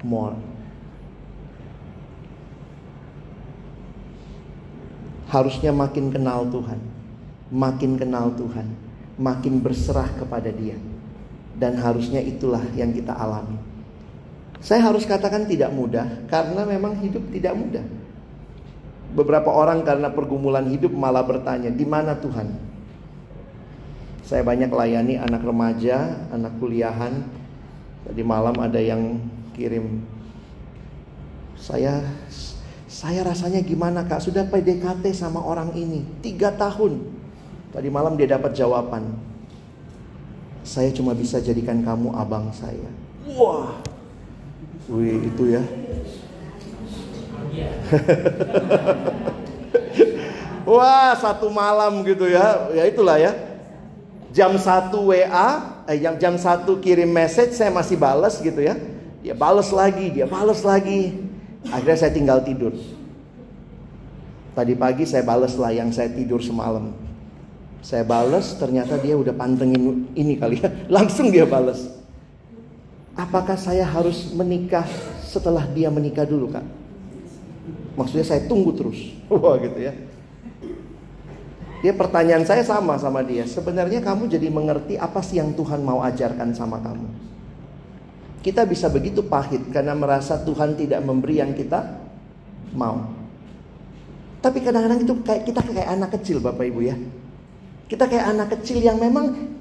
more. 0.00 0.34
Harusnya 5.28 5.72
makin 5.72 6.12
kenal 6.12 6.44
Tuhan, 6.52 6.76
makin 7.48 7.96
kenal 7.96 8.36
Tuhan, 8.36 8.68
makin 9.16 9.64
berserah 9.64 10.08
kepada 10.16 10.52
Dia. 10.52 10.76
Dan 11.56 11.76
harusnya 11.80 12.20
itulah 12.20 12.60
yang 12.76 12.92
kita 12.92 13.16
alami. 13.16 13.71
Saya 14.62 14.86
harus 14.86 15.02
katakan 15.02 15.44
tidak 15.50 15.74
mudah 15.74 16.06
karena 16.30 16.62
memang 16.62 16.94
hidup 17.02 17.26
tidak 17.34 17.58
mudah. 17.58 17.84
Beberapa 19.12 19.50
orang 19.50 19.84
karena 19.84 20.08
pergumulan 20.08 20.64
hidup 20.70 20.94
malah 20.94 21.26
bertanya, 21.26 21.68
"Di 21.68 21.84
mana 21.84 22.16
Tuhan?" 22.16 22.48
Saya 24.22 24.46
banyak 24.46 24.70
layani 24.72 25.18
anak 25.18 25.42
remaja, 25.44 26.30
anak 26.32 26.56
kuliahan. 26.56 27.26
Tadi 28.06 28.22
malam 28.24 28.56
ada 28.56 28.80
yang 28.80 29.18
kirim 29.52 30.02
saya 31.62 32.02
saya 32.90 33.22
rasanya 33.22 33.62
gimana 33.62 34.02
kak 34.02 34.18
Sudah 34.18 34.44
PDKT 34.50 35.14
sama 35.14 35.38
orang 35.38 35.70
ini 35.78 36.02
Tiga 36.18 36.50
tahun 36.50 36.98
Tadi 37.70 37.88
malam 37.88 38.18
dia 38.18 38.34
dapat 38.34 38.52
jawaban 38.52 39.14
Saya 40.66 40.90
cuma 40.90 41.14
bisa 41.14 41.38
jadikan 41.38 41.86
kamu 41.86 42.12
abang 42.18 42.50
saya 42.50 42.90
Wah 43.38 43.78
Wih 44.90 45.30
itu 45.30 45.44
ya. 45.52 45.62
Wah 50.72 51.12
satu 51.18 51.50
malam 51.52 52.00
gitu 52.06 52.26
ya, 52.30 52.70
ya 52.72 52.86
itulah 52.88 53.18
ya. 53.20 53.34
Jam 54.32 54.56
satu 54.56 55.12
WA, 55.12 55.48
eh, 55.84 56.00
jam 56.00 56.16
jam 56.16 56.34
satu 56.40 56.80
kirim 56.80 57.12
message 57.12 57.52
saya 57.52 57.68
masih 57.68 58.00
balas 58.00 58.40
gitu 58.40 58.64
ya. 58.64 58.80
Dia 59.20 59.36
balas 59.36 59.68
lagi, 59.70 60.08
dia 60.10 60.24
balas 60.24 60.64
lagi. 60.64 61.14
Akhirnya 61.68 61.98
saya 62.00 62.12
tinggal 62.16 62.40
tidur. 62.42 62.72
Tadi 64.52 64.72
pagi 64.76 65.04
saya 65.06 65.22
balas 65.24 65.54
lah 65.56 65.70
yang 65.70 65.92
saya 65.92 66.10
tidur 66.10 66.40
semalam. 66.42 66.92
Saya 67.82 68.06
balas, 68.06 68.54
ternyata 68.58 68.98
dia 68.98 69.18
udah 69.18 69.34
pantengin 69.34 70.06
ini 70.14 70.38
kali 70.38 70.62
ya. 70.62 70.70
Langsung 70.96 71.30
dia 71.30 71.44
balas. 71.44 72.01
Apakah 73.12 73.60
saya 73.60 73.84
harus 73.84 74.32
menikah 74.32 74.88
setelah 75.28 75.68
dia 75.68 75.92
menikah 75.92 76.24
dulu 76.24 76.48
kak? 76.48 76.64
Maksudnya 77.92 78.24
saya 78.24 78.42
tunggu 78.48 78.72
terus. 78.72 78.98
Wah 79.28 79.60
gitu 79.60 79.78
ya. 79.78 79.92
Dia 81.82 81.92
pertanyaan 81.92 82.46
saya 82.46 82.62
sama 82.62 82.96
sama 82.96 83.20
dia. 83.26 83.42
Sebenarnya 83.44 84.00
kamu 84.00 84.30
jadi 84.30 84.48
mengerti 84.48 84.94
apa 84.96 85.18
sih 85.20 85.42
yang 85.42 85.52
Tuhan 85.52 85.82
mau 85.82 86.00
ajarkan 86.00 86.54
sama 86.54 86.78
kamu? 86.78 87.08
Kita 88.42 88.62
bisa 88.66 88.86
begitu 88.90 89.26
pahit 89.26 89.66
karena 89.70 89.92
merasa 89.92 90.38
Tuhan 90.40 90.78
tidak 90.78 91.02
memberi 91.02 91.42
yang 91.42 91.52
kita 91.52 91.98
mau. 92.74 93.02
Tapi 94.42 94.58
kadang-kadang 94.58 95.06
itu 95.06 95.14
kayak 95.22 95.42
kita 95.46 95.60
kayak 95.62 95.88
anak 95.90 96.10
kecil 96.18 96.42
Bapak 96.42 96.66
Ibu 96.66 96.80
ya. 96.82 96.96
Kita 97.86 98.08
kayak 98.10 98.26
anak 98.30 98.48
kecil 98.58 98.82
yang 98.82 98.98
memang 98.98 99.58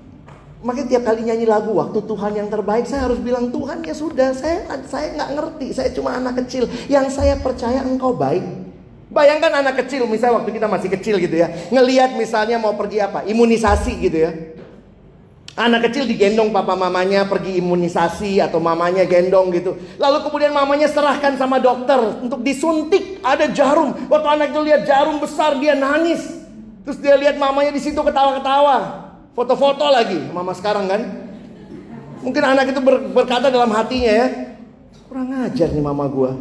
Makanya 0.62 0.88
tiap 0.94 1.04
kali 1.10 1.26
nyanyi 1.26 1.50
lagu 1.50 1.74
waktu 1.74 1.98
Tuhan 2.06 2.38
yang 2.38 2.46
terbaik 2.46 2.86
saya 2.86 3.10
harus 3.10 3.18
bilang 3.18 3.50
Tuhan 3.50 3.82
ya 3.82 3.98
sudah 3.98 4.30
saya 4.38 4.62
saya 4.86 5.18
nggak 5.18 5.30
ngerti 5.34 5.68
saya 5.74 5.90
cuma 5.90 6.14
anak 6.14 6.46
kecil 6.46 6.70
yang 6.86 7.10
saya 7.10 7.34
percaya 7.42 7.82
engkau 7.82 8.14
baik. 8.14 8.46
Bayangkan 9.10 9.50
anak 9.58 9.82
kecil 9.84 10.06
misalnya 10.06 10.40
waktu 10.40 10.54
kita 10.54 10.70
masih 10.70 10.90
kecil 10.94 11.18
gitu 11.18 11.34
ya 11.34 11.50
ngelihat 11.74 12.14
misalnya 12.14 12.62
mau 12.62 12.78
pergi 12.78 13.02
apa 13.02 13.26
imunisasi 13.26 13.94
gitu 14.06 14.18
ya. 14.22 14.32
Anak 15.58 15.90
kecil 15.90 16.06
digendong 16.06 16.54
papa 16.54 16.78
mamanya 16.78 17.26
pergi 17.26 17.58
imunisasi 17.58 18.38
atau 18.40 18.62
mamanya 18.62 19.02
gendong 19.10 19.50
gitu. 19.52 19.76
Lalu 19.98 20.30
kemudian 20.30 20.54
mamanya 20.54 20.88
serahkan 20.88 21.42
sama 21.42 21.58
dokter 21.58 21.98
untuk 22.22 22.46
disuntik 22.46 23.18
ada 23.26 23.50
jarum. 23.50 23.98
Waktu 24.08 24.28
anak 24.30 24.48
itu 24.54 24.62
lihat 24.62 24.82
jarum 24.86 25.18
besar 25.18 25.58
dia 25.58 25.74
nangis. 25.74 26.22
Terus 26.86 27.02
dia 27.02 27.18
lihat 27.18 27.36
mamanya 27.42 27.74
di 27.74 27.82
situ 27.82 27.98
ketawa-ketawa. 27.98 29.01
Foto-foto 29.32 29.88
lagi 29.88 30.20
mama 30.32 30.52
sekarang 30.52 30.86
kan. 30.92 31.02
Mungkin 32.22 32.44
anak 32.44 32.76
itu 32.76 32.80
ber, 32.84 33.02
berkata 33.16 33.50
dalam 33.50 33.72
hatinya 33.74 34.12
ya, 34.12 34.28
kurang 35.10 35.34
ajar 35.48 35.74
nih 35.74 35.82
mama 35.82 36.06
gua. 36.06 36.38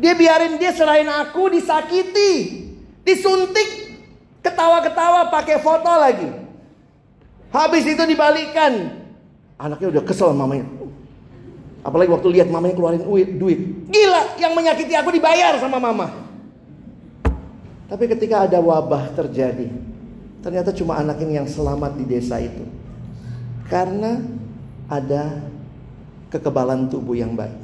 Dia 0.00 0.16
biarin 0.16 0.56
dia 0.56 0.72
selain 0.72 1.04
aku 1.04 1.52
disakiti, 1.52 2.64
disuntik, 3.04 4.00
ketawa-ketawa 4.40 5.28
pakai 5.28 5.60
foto 5.60 5.92
lagi. 5.92 6.30
Habis 7.52 7.84
itu 7.84 8.02
dibalikan. 8.08 9.02
Anaknya 9.60 9.98
udah 9.98 10.02
kesel 10.06 10.32
mamanya. 10.32 10.64
Apalagi 11.84 12.08
waktu 12.08 12.28
lihat 12.40 12.48
mamanya 12.48 12.78
keluarin 12.78 13.04
duit. 13.36 13.60
Gila, 13.92 14.40
yang 14.40 14.56
menyakiti 14.56 14.96
aku 14.96 15.12
dibayar 15.12 15.58
sama 15.60 15.76
mama. 15.76 16.08
Tapi 17.90 18.04
ketika 18.06 18.46
ada 18.46 18.62
wabah 18.62 19.12
terjadi, 19.18 19.68
ternyata 20.40 20.72
cuma 20.72 21.00
anak 21.00 21.20
ini 21.24 21.40
yang 21.40 21.48
selamat 21.48 21.96
di 22.00 22.04
desa 22.04 22.40
itu. 22.40 22.64
Karena 23.70 24.18
ada 24.90 25.38
kekebalan 26.34 26.90
tubuh 26.90 27.14
yang 27.14 27.38
baik. 27.38 27.54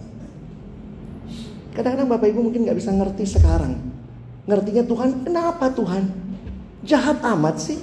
Kadang-kadang 1.75 2.09
Bapak 2.09 2.33
Ibu 2.33 2.41
mungkin 2.41 2.65
nggak 2.65 2.79
bisa 2.79 2.95
ngerti 2.95 3.25
sekarang. 3.27 3.77
Ngertinya 4.47 4.87
Tuhan, 4.87 5.27
kenapa 5.27 5.69
Tuhan? 5.75 6.09
Jahat 6.87 7.21
amat 7.21 7.59
sih. 7.59 7.81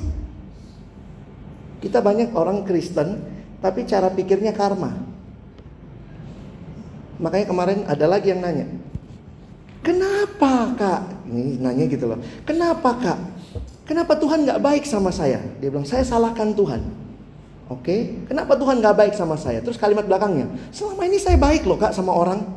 Kita 1.84 2.00
banyak 2.00 2.32
orang 2.34 2.64
Kristen, 2.64 3.20
tapi 3.60 3.84
cara 3.84 4.08
pikirnya 4.08 4.56
karma. 4.56 4.96
Makanya 7.20 7.46
kemarin 7.46 7.80
ada 7.86 8.06
lagi 8.08 8.32
yang 8.32 8.40
nanya. 8.40 8.68
Kenapa 9.84 10.72
kak? 10.80 11.02
Ini 11.28 11.60
nanya 11.60 11.86
gitu 11.92 12.08
loh. 12.08 12.20
Kenapa 12.48 12.96
kak? 12.96 13.20
Kenapa 13.84 14.16
Tuhan 14.16 14.48
gak 14.48 14.64
baik 14.64 14.84
sama 14.88 15.12
saya? 15.12 15.44
Dia 15.60 15.68
bilang 15.68 15.84
saya 15.84 16.08
salahkan 16.08 16.56
Tuhan. 16.56 16.82
Oke, 17.68 18.24
kenapa 18.32 18.56
Tuhan 18.56 18.80
gak 18.80 18.96
baik 18.96 19.14
sama 19.16 19.36
saya? 19.36 19.60
Terus 19.60 19.76
kalimat 19.76 20.08
belakangnya, 20.08 20.48
selama 20.72 21.04
ini 21.04 21.20
saya 21.20 21.36
baik 21.36 21.68
loh 21.68 21.76
kak 21.76 21.92
sama 21.92 22.16
orang. 22.16 22.48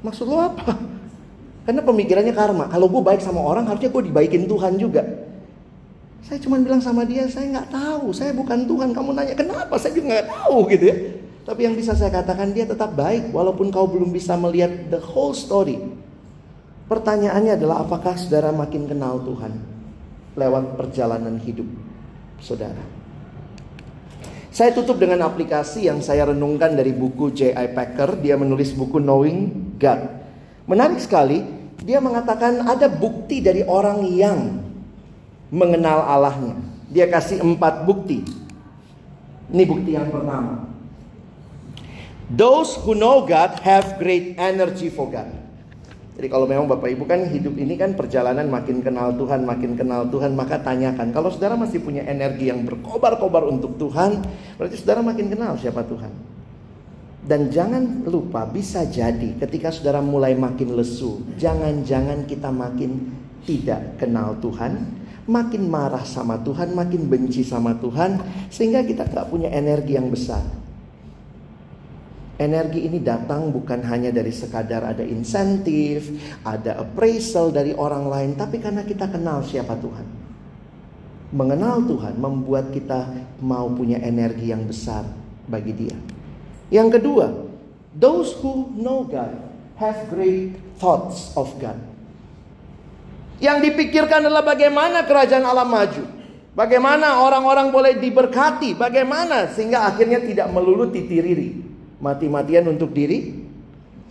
Maksud 0.00 0.24
lo 0.24 0.40
apa? 0.40 0.72
Karena 1.68 1.84
pemikirannya 1.84 2.32
karma. 2.32 2.68
Kalau 2.72 2.88
gue 2.88 3.02
baik 3.04 3.20
sama 3.20 3.44
orang, 3.44 3.68
harusnya 3.68 3.92
gue 3.92 4.02
dibaikin 4.08 4.48
Tuhan 4.48 4.80
juga. 4.80 5.04
Saya 6.24 6.40
cuma 6.40 6.56
bilang 6.56 6.80
sama 6.80 7.04
dia, 7.04 7.28
saya 7.28 7.60
nggak 7.60 7.68
tahu, 7.68 8.16
saya 8.16 8.32
bukan 8.32 8.64
Tuhan. 8.64 8.96
Kamu 8.96 9.12
nanya 9.12 9.36
kenapa? 9.36 9.76
Saya 9.76 9.92
juga 9.92 10.16
nggak 10.16 10.28
tahu 10.32 10.56
gitu 10.72 10.84
ya. 10.88 10.96
Tapi 11.44 11.60
yang 11.60 11.76
bisa 11.76 11.92
saya 11.92 12.08
katakan 12.08 12.56
dia 12.56 12.64
tetap 12.64 12.96
baik 12.96 13.28
walaupun 13.36 13.68
kau 13.68 13.84
belum 13.84 14.08
bisa 14.08 14.32
melihat 14.40 14.72
the 14.88 14.96
whole 14.96 15.36
story. 15.36 15.76
Pertanyaannya 16.88 17.60
adalah 17.60 17.84
apakah 17.84 18.16
saudara 18.16 18.48
makin 18.48 18.88
kenal 18.88 19.20
Tuhan 19.20 19.73
lewat 20.34 20.78
perjalanan 20.78 21.38
hidup 21.38 21.66
saudara. 22.42 22.82
Saya 24.54 24.70
tutup 24.70 25.02
dengan 25.02 25.26
aplikasi 25.26 25.90
yang 25.90 25.98
saya 25.98 26.30
renungkan 26.30 26.78
dari 26.78 26.94
buku 26.94 27.34
J.I. 27.34 27.74
Packer. 27.74 28.22
Dia 28.22 28.38
menulis 28.38 28.70
buku 28.70 29.02
Knowing 29.02 29.38
God. 29.82 30.06
Menarik 30.70 31.02
sekali, 31.02 31.42
dia 31.82 31.98
mengatakan 31.98 32.62
ada 32.62 32.86
bukti 32.86 33.42
dari 33.42 33.66
orang 33.66 34.06
yang 34.06 34.62
mengenal 35.50 36.06
Allahnya. 36.06 36.54
Dia 36.86 37.10
kasih 37.10 37.42
empat 37.42 37.82
bukti. 37.82 38.22
Ini 39.50 39.62
bukti 39.66 39.98
yang 39.98 40.06
pertama. 40.14 40.70
Those 42.30 42.78
who 42.78 42.94
know 42.94 43.26
God 43.26 43.58
have 43.66 43.98
great 43.98 44.38
energy 44.38 44.86
for 44.86 45.10
God. 45.10 45.43
Jadi 46.14 46.30
kalau 46.30 46.46
memang 46.46 46.70
Bapak 46.70 46.94
Ibu 46.94 47.10
kan 47.10 47.26
hidup 47.26 47.58
ini 47.58 47.74
kan 47.74 47.98
perjalanan 47.98 48.46
makin 48.46 48.86
kenal 48.86 49.10
Tuhan, 49.18 49.42
makin 49.42 49.74
kenal 49.74 50.06
Tuhan, 50.06 50.38
maka 50.38 50.62
tanyakan. 50.62 51.10
Kalau 51.10 51.26
saudara 51.34 51.58
masih 51.58 51.82
punya 51.82 52.06
energi 52.06 52.54
yang 52.54 52.62
berkobar-kobar 52.62 53.42
untuk 53.50 53.74
Tuhan, 53.82 54.22
berarti 54.54 54.78
saudara 54.78 55.02
makin 55.02 55.26
kenal 55.26 55.58
siapa 55.58 55.82
Tuhan. 55.82 56.14
Dan 57.24 57.50
jangan 57.50 58.06
lupa 58.06 58.46
bisa 58.46 58.86
jadi 58.86 59.34
ketika 59.42 59.74
saudara 59.74 59.98
mulai 59.98 60.38
makin 60.38 60.78
lesu, 60.78 61.18
jangan-jangan 61.34 62.30
kita 62.30 62.52
makin 62.52 63.10
tidak 63.42 63.98
kenal 63.98 64.38
Tuhan, 64.38 64.86
makin 65.26 65.66
marah 65.66 66.04
sama 66.06 66.38
Tuhan, 66.46 66.78
makin 66.78 67.10
benci 67.10 67.42
sama 67.42 67.74
Tuhan, 67.80 68.22
sehingga 68.54 68.86
kita 68.86 69.08
tak 69.10 69.34
punya 69.34 69.50
energi 69.50 69.98
yang 69.98 70.12
besar. 70.12 70.63
Energi 72.34 72.82
ini 72.82 72.98
datang 72.98 73.54
bukan 73.54 73.78
hanya 73.86 74.10
dari 74.10 74.34
sekadar 74.34 74.82
ada 74.82 75.06
insentif, 75.06 76.10
ada 76.42 76.82
appraisal 76.82 77.54
dari 77.54 77.70
orang 77.78 78.10
lain, 78.10 78.30
tapi 78.34 78.58
karena 78.58 78.82
kita 78.82 79.06
kenal 79.06 79.46
siapa 79.46 79.78
Tuhan. 79.78 80.02
Mengenal 81.30 81.86
Tuhan 81.86 82.18
membuat 82.18 82.74
kita 82.74 83.06
mau 83.38 83.70
punya 83.70 84.02
energi 84.02 84.50
yang 84.50 84.66
besar 84.66 85.06
bagi 85.46 85.78
Dia. 85.78 85.94
Yang 86.74 86.98
kedua, 86.98 87.26
those 87.94 88.34
who 88.42 88.66
know 88.74 89.06
God 89.06 89.38
have 89.78 90.10
great 90.10 90.58
thoughts 90.82 91.30
of 91.38 91.54
God. 91.62 91.78
Yang 93.38 93.70
dipikirkan 93.70 94.26
adalah 94.26 94.42
bagaimana 94.42 95.06
kerajaan 95.06 95.46
Allah 95.46 95.66
maju. 95.66 96.02
Bagaimana 96.54 97.22
orang-orang 97.22 97.70
boleh 97.70 97.94
diberkati. 97.98 98.78
Bagaimana 98.78 99.50
sehingga 99.54 99.86
akhirnya 99.90 100.22
tidak 100.22 100.50
melulu 100.54 100.86
titiriri 100.90 101.73
mati-matian 102.04 102.68
untuk 102.68 102.92
diri 102.92 103.32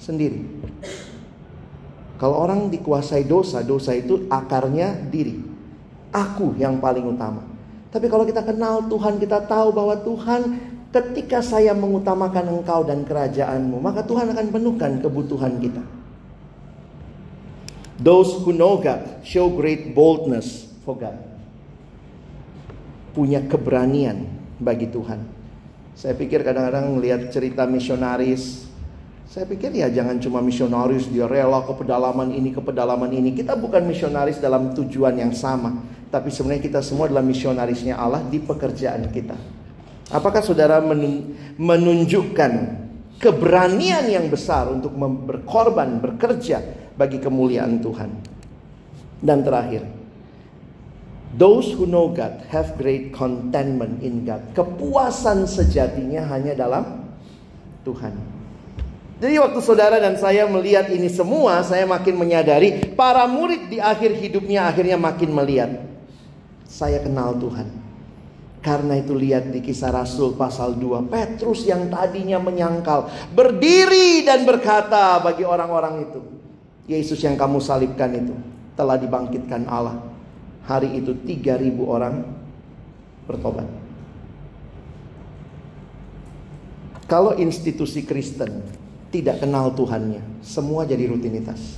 sendiri. 0.01 0.41
Kalau 2.17 2.41
orang 2.41 2.73
dikuasai 2.73 3.29
dosa, 3.29 3.61
dosa 3.61 3.93
itu 3.93 4.25
akarnya 4.33 4.97
diri. 5.13 5.37
Aku 6.09 6.57
yang 6.57 6.81
paling 6.81 7.05
utama. 7.05 7.45
Tapi 7.93 8.09
kalau 8.09 8.25
kita 8.25 8.41
kenal 8.41 8.89
Tuhan, 8.89 9.21
kita 9.21 9.45
tahu 9.45 9.69
bahwa 9.69 9.93
Tuhan 10.01 10.41
ketika 10.89 11.45
saya 11.45 11.73
mengutamakan 11.77 12.61
engkau 12.61 12.81
dan 12.85 13.05
kerajaanmu, 13.05 13.77
maka 13.77 14.01
Tuhan 14.01 14.33
akan 14.33 14.47
penuhkan 14.49 14.91
kebutuhan 15.01 15.61
kita. 15.61 15.83
Those 18.01 18.41
who 18.41 18.53
know 18.53 18.81
God 18.81 19.21
show 19.21 19.53
great 19.53 19.93
boldness 19.93 20.69
for 20.81 20.97
God. 20.97 21.17
Punya 23.13 23.45
keberanian 23.45 24.25
bagi 24.57 24.89
Tuhan. 24.89 25.42
Saya 25.93 26.17
pikir 26.17 26.41
kadang-kadang 26.41 26.97
melihat 26.97 27.29
cerita 27.29 27.69
misionaris, 27.69 28.65
saya 29.29 29.49
pikir 29.49 29.73
ya 29.73 29.89
jangan 29.89 30.21
cuma 30.21 30.45
misionaris 30.45 31.09
dia 31.09 31.25
rela 31.25 31.65
ke 31.65 31.73
pedalaman 31.73 32.33
ini 32.33 32.53
ke 32.53 32.61
pedalaman 32.61 33.09
ini. 33.09 33.33
Kita 33.33 33.57
bukan 33.57 33.85
misionaris 33.85 34.37
dalam 34.37 34.77
tujuan 34.77 35.17
yang 35.17 35.33
sama, 35.33 35.73
tapi 36.13 36.29
sebenarnya 36.29 36.61
kita 36.69 36.79
semua 36.85 37.09
adalah 37.09 37.25
misionarisnya 37.25 37.97
Allah 37.97 38.21
di 38.25 38.37
pekerjaan 38.37 39.09
kita. 39.09 39.33
Apakah 40.13 40.45
saudara 40.45 40.77
menunjukkan 41.57 42.51
keberanian 43.17 44.05
yang 44.05 44.29
besar 44.29 44.69
untuk 44.69 44.93
berkorban, 44.99 45.97
bekerja 45.97 46.61
bagi 46.93 47.17
kemuliaan 47.17 47.81
Tuhan? 47.81 48.09
Dan 49.23 49.41
terakhir, 49.41 49.87
Those 51.33 51.73
who 51.73 51.89
know 51.89 52.13
God 52.13 52.45
have 52.53 52.77
great 52.77 53.09
contentment 53.09 54.05
in 54.05 54.21
God. 54.21 54.53
Kepuasan 54.53 55.49
sejatinya 55.49 56.29
hanya 56.29 56.53
dalam 56.53 57.09
Tuhan. 57.81 58.13
Jadi 59.17 59.41
waktu 59.41 59.59
saudara 59.65 59.97
dan 59.97 60.13
saya 60.21 60.45
melihat 60.45 60.93
ini 60.93 61.09
semua, 61.09 61.65
saya 61.65 61.89
makin 61.89 62.21
menyadari 62.21 62.93
para 62.93 63.25
murid 63.25 63.65
di 63.65 63.81
akhir 63.81 64.13
hidupnya 64.13 64.69
akhirnya 64.69 64.93
makin 64.93 65.33
melihat. 65.33 65.71
Saya 66.69 67.01
kenal 67.01 67.33
Tuhan. 67.41 67.81
Karena 68.61 68.95
itu 68.95 69.17
lihat 69.17 69.49
di 69.49 69.59
kisah 69.59 69.89
Rasul 69.89 70.37
pasal 70.37 70.77
2. 70.77 71.09
Petrus 71.09 71.65
yang 71.65 71.89
tadinya 71.89 72.37
menyangkal. 72.37 73.09
Berdiri 73.33 74.21
dan 74.21 74.45
berkata 74.45 75.17
bagi 75.17 75.43
orang-orang 75.43 76.07
itu. 76.07 76.21
Yesus 76.85 77.19
yang 77.25 77.35
kamu 77.35 77.57
salibkan 77.57 78.13
itu. 78.13 78.35
Telah 78.77 78.97
dibangkitkan 79.01 79.67
Allah 79.67 80.12
Hari 80.63 80.95
itu 80.95 81.11
3000 81.27 81.75
orang 81.83 82.23
bertobat. 83.27 83.67
Kalau 87.07 87.35
institusi 87.35 88.07
Kristen 88.07 88.63
tidak 89.11 89.43
kenal 89.43 89.75
Tuhannya, 89.75 90.23
semua 90.41 90.87
jadi 90.87 91.05
rutinitas. 91.11 91.77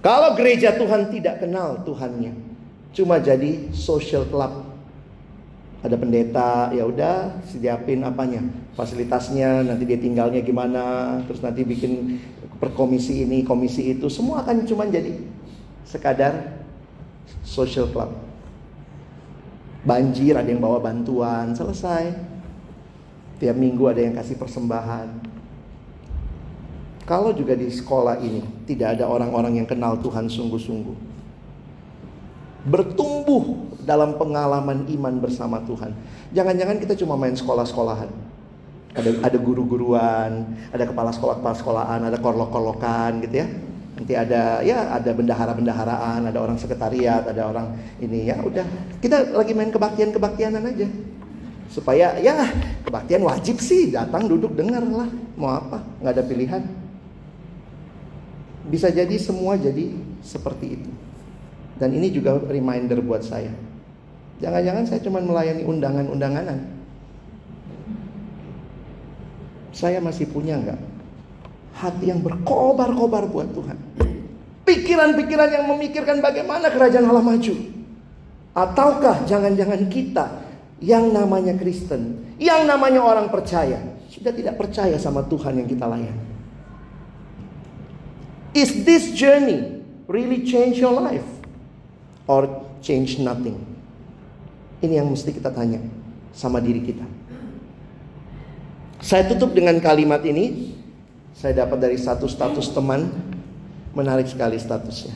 Kalau 0.00 0.32
gereja 0.32 0.72
Tuhan 0.72 1.12
tidak 1.12 1.44
kenal 1.44 1.84
Tuhannya, 1.84 2.32
cuma 2.96 3.20
jadi 3.20 3.68
social 3.76 4.24
club. 4.30 4.70
Ada 5.80 5.96
pendeta, 5.96 6.72
ya 6.76 6.84
udah 6.88 7.40
siapin 7.44 8.04
apanya, 8.04 8.44
fasilitasnya, 8.76 9.64
nanti 9.64 9.84
dia 9.88 9.96
tinggalnya 9.96 10.40
gimana, 10.44 11.20
terus 11.24 11.40
nanti 11.40 11.64
bikin 11.64 12.20
perkomisi 12.60 13.24
ini, 13.24 13.40
komisi 13.44 13.96
itu, 13.96 14.08
semua 14.12 14.44
akan 14.44 14.68
cuma 14.68 14.84
jadi 14.88 15.20
sekadar 15.88 16.59
social 17.44 17.88
club. 17.88 18.12
Banjir 19.80 20.36
ada 20.36 20.48
yang 20.48 20.60
bawa 20.60 20.80
bantuan, 20.80 21.56
selesai. 21.56 22.12
Tiap 23.40 23.56
minggu 23.56 23.88
ada 23.88 24.00
yang 24.04 24.12
kasih 24.12 24.36
persembahan. 24.36 25.08
Kalau 27.08 27.32
juga 27.32 27.56
di 27.56 27.66
sekolah 27.66 28.20
ini 28.20 28.44
tidak 28.68 29.00
ada 29.00 29.08
orang-orang 29.08 29.58
yang 29.58 29.66
kenal 29.66 29.96
Tuhan 29.98 30.28
sungguh-sungguh. 30.28 31.08
Bertumbuh 32.68 33.72
dalam 33.88 34.20
pengalaman 34.20 34.84
iman 34.84 35.14
bersama 35.16 35.64
Tuhan. 35.64 35.96
Jangan-jangan 36.36 36.76
kita 36.76 36.92
cuma 37.00 37.16
main 37.16 37.32
sekolah-sekolahan. 37.32 38.12
Ada 38.92 39.32
ada 39.32 39.38
guru-guruan, 39.40 40.44
ada 40.68 40.84
kepala 40.84 41.08
sekolah-kepala 41.08 41.56
sekolahan, 41.56 42.00
ada 42.04 42.18
korlok-korlokan 42.20 43.24
gitu 43.24 43.42
ya 43.42 43.48
nanti 44.10 44.18
ada 44.18 44.58
ya 44.66 44.90
ada 44.90 45.10
bendahara-bendaharaan, 45.14 46.26
ada 46.26 46.38
orang 46.42 46.58
sekretariat, 46.58 47.22
ada 47.22 47.46
orang 47.46 47.78
ini 48.02 48.26
ya 48.26 48.42
udah 48.42 48.66
kita 48.98 49.30
lagi 49.30 49.54
main 49.54 49.70
kebaktian-kebaktianan 49.70 50.66
aja. 50.66 50.88
Supaya 51.70 52.18
ya 52.18 52.34
kebaktian 52.82 53.22
wajib 53.22 53.62
sih 53.62 53.94
datang 53.94 54.26
duduk 54.26 54.58
dengar 54.58 54.82
lah. 54.82 55.06
Mau 55.38 55.54
apa? 55.54 55.86
Nggak 56.02 56.12
ada 56.18 56.24
pilihan. 56.26 56.62
Bisa 58.66 58.90
jadi 58.90 59.14
semua 59.14 59.54
jadi 59.54 59.94
seperti 60.26 60.66
itu. 60.74 60.90
Dan 61.78 61.94
ini 61.94 62.10
juga 62.10 62.34
reminder 62.42 62.98
buat 62.98 63.22
saya. 63.22 63.54
Jangan-jangan 64.42 64.84
saya 64.90 65.00
cuma 65.06 65.22
melayani 65.22 65.62
undangan-undanganan. 65.62 66.58
Saya 69.70 70.02
masih 70.02 70.26
punya 70.26 70.58
nggak 70.58 70.89
hati 71.76 72.10
yang 72.10 72.20
berkobar-kobar 72.24 73.28
buat 73.30 73.48
Tuhan? 73.54 73.78
Pikiran-pikiran 74.66 75.50
yang 75.50 75.64
memikirkan 75.66 76.22
bagaimana 76.22 76.70
kerajaan 76.70 77.06
Allah 77.06 77.24
maju. 77.26 77.54
Ataukah 78.54 79.26
jangan-jangan 79.26 79.86
kita 79.90 80.26
yang 80.82 81.12
namanya 81.12 81.54
Kristen, 81.54 82.34
yang 82.40 82.66
namanya 82.66 83.04
orang 83.04 83.28
percaya, 83.30 83.78
sudah 84.10 84.32
tidak 84.34 84.58
percaya 84.58 84.96
sama 84.98 85.22
Tuhan 85.28 85.62
yang 85.62 85.68
kita 85.70 85.86
layani. 85.86 86.24
Is 88.50 88.82
this 88.82 89.14
journey 89.14 89.82
really 90.10 90.42
change 90.42 90.82
your 90.82 90.90
life 90.90 91.26
or 92.26 92.66
change 92.82 93.22
nothing? 93.22 93.54
Ini 94.82 94.98
yang 94.98 95.12
mesti 95.12 95.30
kita 95.30 95.54
tanya 95.54 95.78
sama 96.34 96.58
diri 96.58 96.82
kita. 96.82 97.06
Saya 99.00 99.28
tutup 99.30 99.54
dengan 99.54 99.78
kalimat 99.78 100.20
ini. 100.26 100.76
Saya 101.34 101.66
dapat 101.66 101.78
dari 101.80 101.98
satu 101.98 102.30
status 102.30 102.70
teman. 102.70 103.10
Menarik 103.90 104.30
sekali 104.30 104.54
statusnya. 104.54 105.14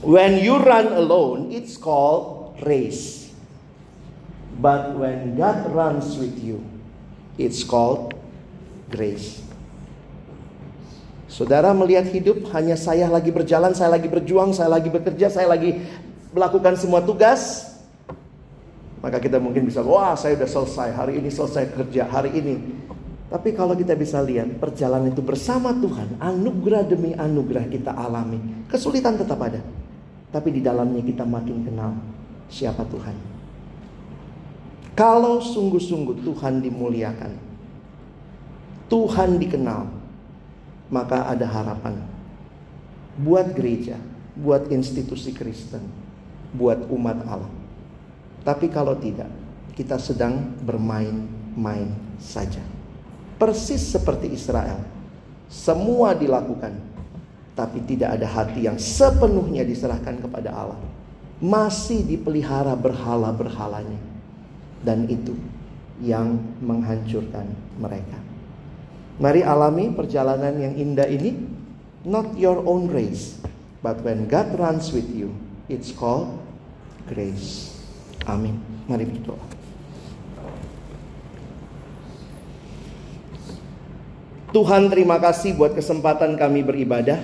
When 0.00 0.40
you 0.40 0.56
run 0.56 0.94
alone, 0.94 1.52
it's 1.52 1.76
called 1.76 2.56
race. 2.64 3.28
But 4.56 4.96
when 4.96 5.36
God 5.36 5.68
runs 5.68 6.16
with 6.16 6.40
you, 6.40 6.64
it's 7.36 7.60
called 7.60 8.16
grace. 8.88 9.44
Saudara 11.28 11.76
melihat 11.76 12.08
hidup 12.08 12.48
hanya 12.56 12.80
saya 12.80 13.12
lagi 13.12 13.28
berjalan, 13.28 13.76
saya 13.76 13.92
lagi 13.92 14.08
berjuang, 14.08 14.56
saya 14.56 14.72
lagi 14.72 14.88
bekerja, 14.88 15.28
saya 15.28 15.44
lagi 15.52 15.84
melakukan 16.32 16.80
semua 16.80 17.04
tugas. 17.04 17.68
Maka 19.04 19.20
kita 19.20 19.36
mungkin 19.36 19.68
bisa, 19.68 19.84
wah 19.84 20.16
saya 20.16 20.40
udah 20.40 20.48
selesai, 20.48 20.88
hari 20.96 21.20
ini 21.20 21.28
selesai 21.28 21.68
kerja, 21.76 22.08
hari 22.08 22.32
ini. 22.32 22.56
Tapi 23.26 23.58
kalau 23.58 23.74
kita 23.74 23.98
bisa 23.98 24.22
lihat 24.22 24.62
perjalanan 24.62 25.10
itu 25.10 25.18
bersama 25.18 25.74
Tuhan, 25.74 26.22
anugerah 26.22 26.86
demi 26.86 27.10
anugerah 27.10 27.66
kita 27.66 27.90
alami. 27.90 28.38
Kesulitan 28.70 29.18
tetap 29.18 29.42
ada. 29.42 29.58
Tapi 30.30 30.54
di 30.54 30.62
dalamnya 30.62 31.02
kita 31.02 31.26
makin 31.26 31.66
kenal 31.66 31.98
siapa 32.46 32.86
Tuhan. 32.86 33.16
Kalau 34.94 35.42
sungguh-sungguh 35.42 36.22
Tuhan 36.22 36.62
dimuliakan, 36.62 37.32
Tuhan 38.86 39.30
dikenal, 39.42 39.90
maka 40.88 41.26
ada 41.26 41.44
harapan 41.50 41.98
buat 43.18 43.56
gereja, 43.56 43.98
buat 44.38 44.70
institusi 44.70 45.34
Kristen, 45.34 45.82
buat 46.54 46.84
umat 46.92 47.18
Allah. 47.26 47.52
Tapi 48.46 48.70
kalau 48.70 48.94
tidak, 48.94 49.28
kita 49.74 49.98
sedang 49.98 50.54
bermain-main 50.62 51.90
saja. 52.22 52.75
Persis 53.36 53.84
seperti 53.92 54.32
Israel. 54.32 54.80
Semua 55.46 56.16
dilakukan, 56.16 56.72
tapi 57.52 57.84
tidak 57.84 58.20
ada 58.20 58.26
hati 58.26 58.64
yang 58.64 58.80
sepenuhnya 58.80 59.62
diserahkan 59.62 60.18
kepada 60.20 60.50
Allah. 60.52 60.80
Masih 61.38 62.00
dipelihara 62.02 62.72
berhala-berhalanya. 62.74 64.00
Dan 64.80 65.04
itu 65.08 65.36
yang 66.00 66.40
menghancurkan 66.60 67.48
mereka. 67.80 68.18
Mari 69.16 69.40
alami 69.40 69.88
perjalanan 69.92 70.56
yang 70.60 70.74
indah 70.76 71.08
ini. 71.08 71.56
Not 72.06 72.38
your 72.38 72.62
own 72.62 72.86
race, 72.86 73.34
but 73.82 73.98
when 74.06 74.30
God 74.30 74.54
runs 74.54 74.94
with 74.94 75.10
you, 75.10 75.34
it's 75.66 75.90
called 75.90 76.38
grace. 77.10 77.74
Amin. 78.30 78.62
Mari 78.86 79.10
berdoa. 79.10 79.55
Tuhan 84.56 84.88
terima 84.88 85.20
kasih 85.20 85.52
buat 85.52 85.76
kesempatan 85.76 86.32
kami 86.40 86.64
beribadah. 86.64 87.20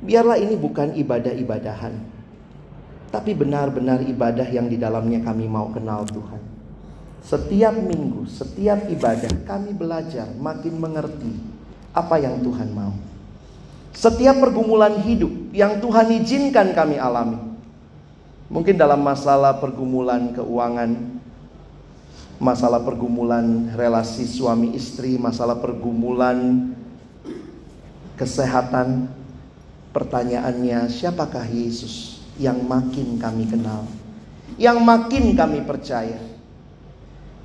Biarlah 0.00 0.40
ini 0.40 0.56
bukan 0.56 0.96
ibadah-ibadahan. 0.96 1.92
Tapi 3.12 3.36
benar-benar 3.36 4.00
ibadah 4.08 4.48
yang 4.48 4.72
di 4.72 4.80
dalamnya 4.80 5.20
kami 5.20 5.44
mau 5.44 5.68
kenal 5.68 6.08
Tuhan. 6.08 6.40
Setiap 7.20 7.76
minggu, 7.76 8.24
setiap 8.32 8.88
ibadah 8.88 9.28
kami 9.44 9.76
belajar 9.76 10.24
makin 10.40 10.80
mengerti 10.80 11.36
apa 11.92 12.16
yang 12.16 12.40
Tuhan 12.40 12.72
mau. 12.72 12.96
Setiap 13.92 14.40
pergumulan 14.40 15.04
hidup 15.04 15.52
yang 15.52 15.84
Tuhan 15.84 16.16
izinkan 16.16 16.72
kami 16.72 16.96
alami. 16.96 17.36
Mungkin 18.48 18.80
dalam 18.80 19.04
masalah 19.04 19.60
pergumulan 19.60 20.32
keuangan, 20.32 21.20
masalah 22.40 22.80
pergumulan 22.80 23.68
relasi 23.76 24.24
suami 24.24 24.72
istri, 24.72 25.20
masalah 25.20 25.60
pergumulan 25.60 26.72
kesehatan. 28.16 29.12
Pertanyaannya, 29.92 30.88
siapakah 30.88 31.44
Yesus 31.50 32.24
yang 32.40 32.62
makin 32.64 33.20
kami 33.20 33.44
kenal, 33.44 33.84
yang 34.56 34.80
makin 34.80 35.36
kami 35.36 35.60
percaya? 35.66 36.16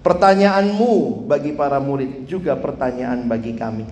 Pertanyaanmu 0.05 1.25
bagi 1.25 1.57
para 1.57 1.81
murid 1.81 2.29
juga 2.29 2.53
pertanyaan 2.53 3.25
bagi 3.25 3.57
kami. 3.57 3.89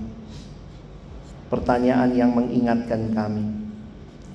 Pertanyaan 1.49 2.13
yang 2.13 2.29
mengingatkan 2.29 3.09
kami. 3.09 3.45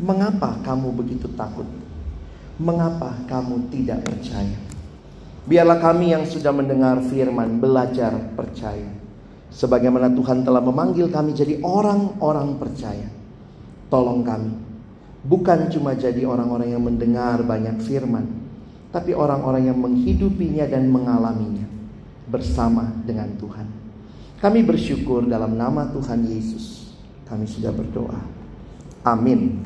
Mengapa 0.02 0.58
kamu 0.66 0.90
begitu 0.98 1.30
takut? 1.38 1.66
Mengapa 2.58 3.14
kamu 3.30 3.70
tidak 3.70 4.02
percaya? 4.02 4.67
Biarlah 5.48 5.80
kami 5.80 6.12
yang 6.12 6.28
sudah 6.28 6.52
mendengar 6.52 7.00
firman 7.08 7.56
belajar 7.56 8.12
percaya. 8.36 8.92
Sebagaimana 9.48 10.12
Tuhan 10.12 10.44
telah 10.44 10.60
memanggil 10.60 11.08
kami 11.08 11.32
jadi 11.32 11.64
orang-orang 11.64 12.60
percaya. 12.60 13.08
Tolong 13.88 14.20
kami. 14.20 14.52
Bukan 15.24 15.72
cuma 15.72 15.96
jadi 15.96 16.28
orang-orang 16.28 16.76
yang 16.76 16.84
mendengar 16.84 17.40
banyak 17.40 17.80
firman. 17.80 18.28
Tapi 18.92 19.16
orang-orang 19.16 19.72
yang 19.72 19.80
menghidupinya 19.80 20.68
dan 20.68 20.92
mengalaminya. 20.92 21.64
Bersama 22.28 22.92
dengan 23.08 23.32
Tuhan. 23.40 23.66
Kami 24.44 24.60
bersyukur 24.68 25.24
dalam 25.24 25.56
nama 25.56 25.88
Tuhan 25.88 26.28
Yesus. 26.28 26.92
Kami 27.24 27.48
sudah 27.48 27.72
berdoa. 27.72 28.20
Amin. 29.08 29.64